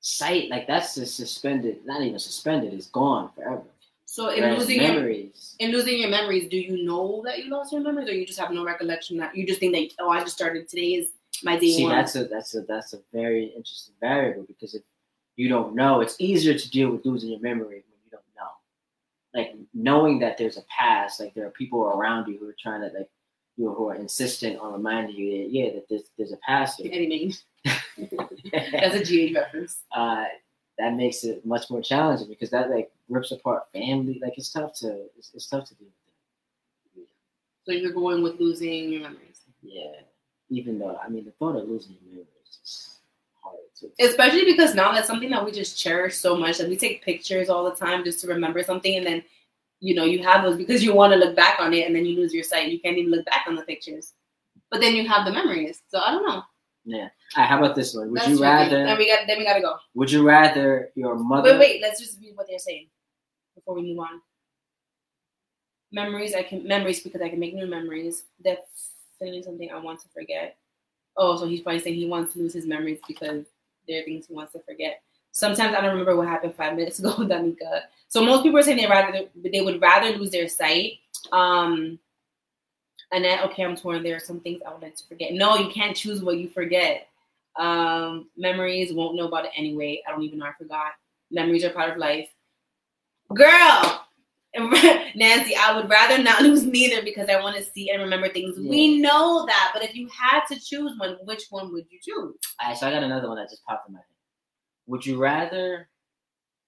[0.01, 3.63] Sight, like that's just suspended, not even suspended, it's gone forever.
[4.10, 7.51] So in Whereas losing your memories, in losing your memories, do you know that you
[7.51, 10.10] lost your memories, or you just have no recollection that you just think that oh,
[10.10, 11.10] I just started today is
[11.43, 11.91] my day see, one.
[11.91, 14.82] that's a that's a that's a very interesting variable because if
[15.36, 18.49] you don't know, it's easier to deal with losing your memory when you don't know.
[19.34, 22.82] Like knowing that there's a past, like there are people around you who are trying
[22.82, 23.10] to like
[23.58, 26.80] you know, who are insistent on reminding you that yeah, that there's there's a past
[26.80, 26.91] here.
[26.93, 27.34] Eddie Maine.
[28.72, 29.84] That's a GH reference.
[29.91, 30.26] uh,
[30.78, 34.19] that makes it much more challenging because that like rips apart family.
[34.21, 35.88] Like it's tough to it's, it's tough to deal
[36.95, 37.07] with
[37.65, 39.41] So you're going with losing your memories.
[39.63, 40.01] Yeah,
[40.49, 42.89] even though I mean the thought of losing your memories is just
[43.41, 44.05] hard to.
[44.05, 46.57] especially because now that's something that we just cherish so much.
[46.59, 49.23] That we take pictures all the time just to remember something, and then
[49.80, 52.05] you know you have those because you want to look back on it, and then
[52.05, 52.65] you lose your sight.
[52.65, 54.13] And you can't even look back on the pictures,
[54.69, 55.82] but then you have the memories.
[55.88, 56.43] So I don't know.
[56.88, 57.09] Yeah.
[57.35, 58.09] Right, how about this one?
[58.11, 58.49] Would That's you tricky.
[58.49, 58.83] rather?
[58.85, 59.27] Then we got.
[59.27, 59.75] Then we gotta go.
[59.95, 61.51] Would you rather your mother?
[61.51, 61.81] Wait, wait.
[61.81, 62.88] Let's just read what they're saying
[63.55, 64.21] before we move on.
[65.91, 66.33] Memories.
[66.33, 68.23] I can memories because I can make new memories.
[68.41, 70.57] Definitely something I want to forget.
[71.17, 73.45] Oh, so he's probably saying he wants to lose his memories because
[73.88, 75.01] there are things he wants to forget.
[75.31, 77.81] Sometimes I don't remember what happened five minutes ago, with Danica.
[78.07, 80.99] So most people are saying they rather they would rather lose their sight.
[81.33, 81.99] Um,
[83.12, 84.03] Annette, okay, I'm torn.
[84.03, 85.34] There are some things I would like to forget.
[85.34, 87.08] No, you can't choose what you forget.
[87.58, 90.01] Um, memories won't know about it anyway.
[90.08, 90.91] I don't even know I forgot.
[91.32, 92.30] Memories are part of life.
[93.34, 94.05] Girl,
[95.16, 98.58] Nancy, I would rather not lose neither because I want to see and remember things.
[98.58, 102.36] We know that, but if you had to choose one, which one would you choose?
[102.62, 104.05] All right, so I got another one that just popped in my head.
[104.88, 105.89] Would you rather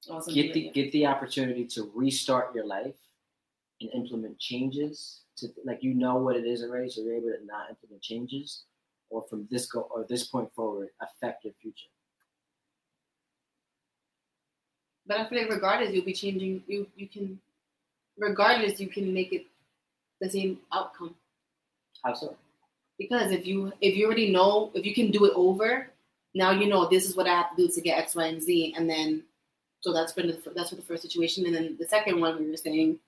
[0.10, 2.96] Oh, get the get the opportunity to restart your life
[3.82, 7.46] and implement changes to like you know what it is already, so you're able to
[7.46, 8.64] not implement changes,
[9.10, 11.90] or from this go or this point forward affect your future.
[15.06, 16.64] But I feel like regardless, you'll be changing.
[16.68, 17.40] You you can,
[18.18, 19.46] regardless, you can make it
[20.22, 21.16] the same outcome.
[22.04, 22.36] How so?
[22.98, 25.90] Because if you if you already know if you can do it over,
[26.36, 28.42] now you know this is what I have to do to get X, Y, and
[28.42, 29.24] Z, and then
[29.82, 32.50] so that's for the that's for the first situation, and then the second one we
[32.50, 33.00] were saying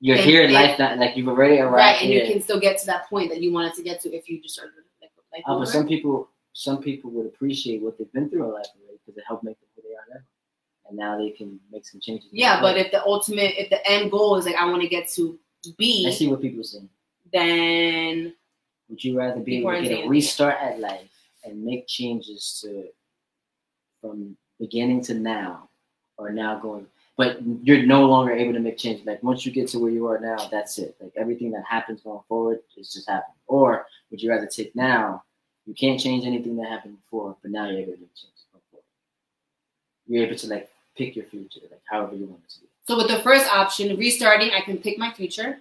[0.00, 2.24] You're And- here in life, not like you've already arrived right, and here.
[2.24, 4.40] you can still get to that point that you wanted to get to if you
[4.42, 8.28] just started like like Uh, but some people, some people would appreciate what they've been
[8.28, 10.20] through in life already because it helped make them who they are now,
[10.88, 12.28] and now they can make some changes.
[12.32, 12.86] yeah, but life.
[12.86, 15.70] if the ultimate if the end goal is like I want to get to I
[15.78, 16.90] B, see what people are saying.
[17.32, 18.34] then
[18.90, 21.10] Would you rather be able to get a restart at life
[21.44, 22.88] and make changes to
[24.00, 25.70] from beginning to now,
[26.18, 26.86] or now going?
[27.16, 29.06] But you're no longer able to make changes.
[29.06, 30.96] Like once you get to where you are now, that's it.
[31.00, 33.36] Like everything that happens going forward is just happening.
[33.46, 35.22] Or would you rather take now?
[35.66, 38.62] You can't change anything that happened before, but now you're able to make changes going
[38.70, 38.84] forward.
[40.08, 42.66] You're able to like pick your future, like however you want it to be.
[42.86, 45.58] so with the first option, restarting, I can pick my future.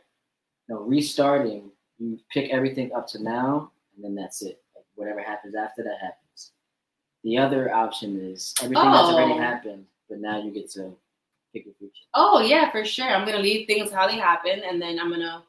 [0.69, 4.61] No, restarting, you pick everything up to now, and then that's it.
[4.75, 6.51] Like whatever happens after that happens.
[7.23, 9.37] The other option is everything that's already Oh.
[9.37, 10.93] happened, but now you get to
[11.53, 11.93] pick your future.
[12.13, 13.07] Oh yeah, for sure.
[13.07, 15.43] I'm gonna leave things how they happen, and then I'm gonna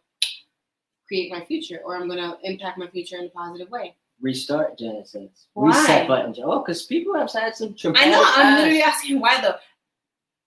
[1.08, 3.96] create my future, or I'm gonna impact my future in a positive way.
[4.20, 5.46] Restart, Janet says.
[5.54, 5.68] Why?
[5.68, 6.34] Reset button.
[6.42, 8.22] Oh, because people have had some traumatic I know.
[8.24, 9.56] I'm literally asking why though.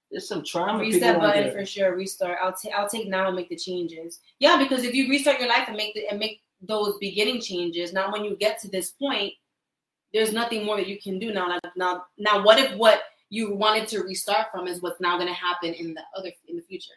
[0.09, 0.79] There's some trauma.
[0.79, 1.95] Reset button for sure.
[1.95, 2.37] Restart.
[2.41, 2.73] I'll take.
[2.73, 4.21] I'll take now and make the changes.
[4.39, 7.91] Yeah, because if you restart your life and make the and make those beginning changes,
[7.93, 9.33] now when you get to this point,
[10.13, 11.49] there's nothing more that you can do now.
[11.49, 15.27] Like now, now what if what you wanted to restart from is what's now going
[15.27, 16.93] to happen in the other in the future?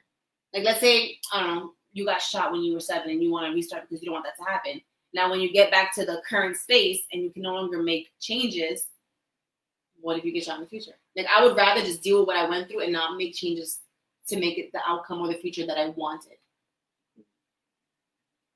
[0.55, 3.31] Like let's say I don't know, you got shot when you were seven and you
[3.31, 4.81] want to restart because you don't want that to happen.
[5.12, 8.11] Now when you get back to the current space and you can no longer make
[8.20, 8.87] changes,
[10.01, 10.93] what if you get shot in the future?
[11.16, 13.81] Like I would rather just deal with what I went through and not make changes
[14.28, 16.39] to make it the outcome or the future that I wanted.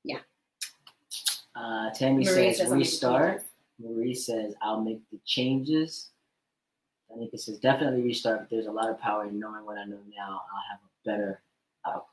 [0.03, 0.19] Yeah.
[1.55, 3.43] Uh, Tammy says says I'll make the restart.
[3.79, 6.11] Marie says I'll make the changes.
[7.17, 9.99] Anika says definitely restart, but there's a lot of power in knowing what I know
[10.17, 10.41] now.
[10.53, 11.41] I'll have a better
[11.85, 12.03] outcome.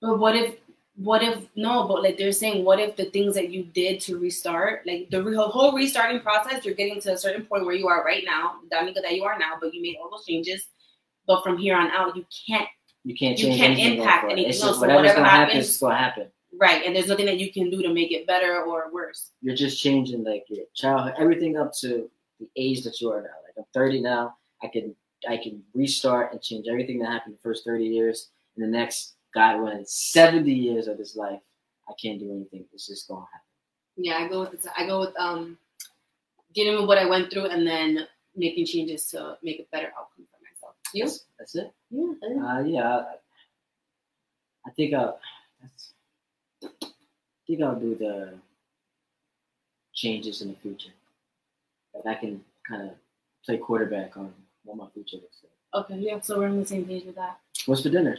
[0.00, 0.56] But what if
[0.96, 4.18] what if no, but like they're saying what if the things that you did to
[4.18, 7.88] restart, like the re- whole restarting process, you're getting to a certain point where you
[7.88, 10.66] are right now, the Anika that you are now, but you made all those changes.
[11.26, 12.68] But from here on out, you can't
[13.04, 15.68] You can't You can't impact anything It's else, just so whatever's whatever gonna happen happens-
[15.70, 16.30] is gonna happen.
[16.60, 19.30] right, and there's nothing that you can do to make it better or worse.
[19.42, 22.08] You're just changing like your childhood, everything up to
[22.40, 23.28] the age that you are now.
[23.56, 24.36] Like I'm 30 now.
[24.62, 24.94] I can
[25.28, 28.30] I can restart and change everything that happened the first 30 years.
[28.56, 31.40] In the next God willing 70 years of his life,
[31.88, 32.64] I can't do anything.
[32.72, 33.46] It's just gonna happen.
[33.96, 35.58] Yeah, I go with the, I go with um
[36.54, 40.26] dealing with what I went through and then making changes to make a better outcome
[40.30, 40.74] for myself.
[40.92, 41.04] You?
[41.04, 41.72] That's, that's it.
[41.90, 42.46] Yeah.
[42.46, 43.14] Uh, yeah, I,
[44.66, 45.18] I think I'll.
[45.60, 45.92] That's,
[46.62, 48.34] I think I'll do the
[49.92, 50.90] changes in the future.
[51.94, 52.90] Like I can kind of
[53.44, 54.32] play quarterback on
[54.64, 55.84] what my future looks like.
[55.84, 57.38] Okay, yeah, so we're on the same page with that.
[57.66, 58.18] What's for dinner?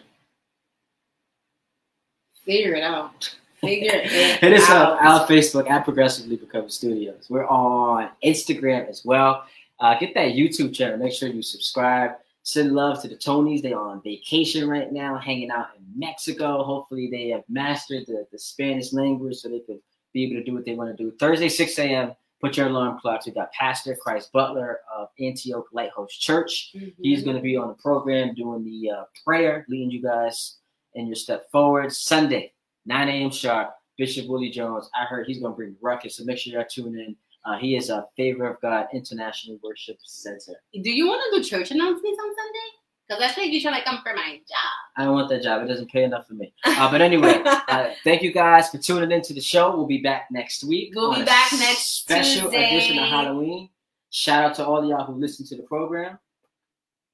[2.46, 3.36] Figure it out.
[3.62, 4.10] Figure it
[4.42, 5.22] Hit us up out.
[5.22, 7.26] our Facebook at Progressively Become Studios.
[7.30, 9.46] We're on Instagram as well.
[9.80, 10.98] Uh, get that YouTube channel.
[10.98, 12.12] Make sure you subscribe.
[12.44, 13.62] Send love to the Tonys.
[13.64, 16.64] They are on vacation right now, hanging out in Mexico.
[16.64, 19.80] Hopefully, they have mastered the, the Spanish language so they could
[20.14, 21.12] be able to do what they want to do.
[21.18, 22.14] Thursday, 6 a.m.
[22.42, 23.26] Put your alarm clocks.
[23.26, 26.72] We got Pastor Chris Butler of Antioch Lighthouse Church.
[26.76, 26.94] Mhm.
[27.02, 30.58] He's going to be on the program doing the uh, prayer, leading you guys
[30.94, 31.92] in your step forward.
[31.92, 32.54] Sunday,
[32.86, 33.32] 9 a.m.
[33.32, 33.74] sharp.
[33.98, 34.90] Bishop Willie Jones.
[34.94, 37.16] I heard he's going to bring ruckus, so make sure y'all tune in.
[37.46, 40.60] Uh, he is a Favor of God International Worship Center.
[40.74, 42.68] Do you want to do church announcements on Sunday?
[43.08, 44.74] Because I think you should like come for my job.
[44.98, 45.62] I don't want that job.
[45.64, 46.54] It doesn't pay enough for me.
[46.66, 49.76] Uh, but anyway, uh, thank you guys for tuning into the show.
[49.76, 50.94] We'll be back next week.
[50.96, 52.78] We'll be back next special Tuesday.
[52.78, 53.70] edition of Halloween.
[54.10, 56.18] Shout out to all of y'all who listen to the program.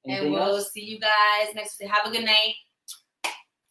[0.06, 0.72] and we'll else?
[0.72, 1.90] see you guys next week.
[1.90, 2.54] Have a good night.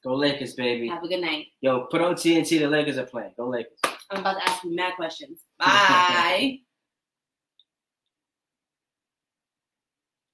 [0.04, 0.88] Go Lakers, baby.
[0.90, 1.48] Have a good night.
[1.62, 2.60] Yo, put on TNT.
[2.60, 3.32] The Lakers are playing.
[3.38, 3.78] Go Lakers.
[4.10, 5.40] I'm about to ask you mad questions.
[5.60, 6.60] Bye.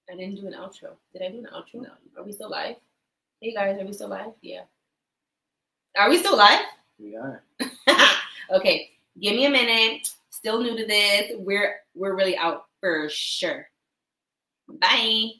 [0.09, 0.95] I didn't do an outro.
[1.13, 1.81] Did I do an outro?
[1.81, 1.89] No.
[2.17, 2.77] Are we still live?
[3.41, 4.31] Hey guys, are we still live?
[4.41, 4.61] Yeah.
[5.97, 6.65] Are we still live?
[6.99, 7.43] We are.
[8.51, 10.07] okay, give me a minute.
[10.29, 11.31] Still new to this.
[11.37, 13.69] We're we're really out for sure.
[14.67, 15.31] Bye.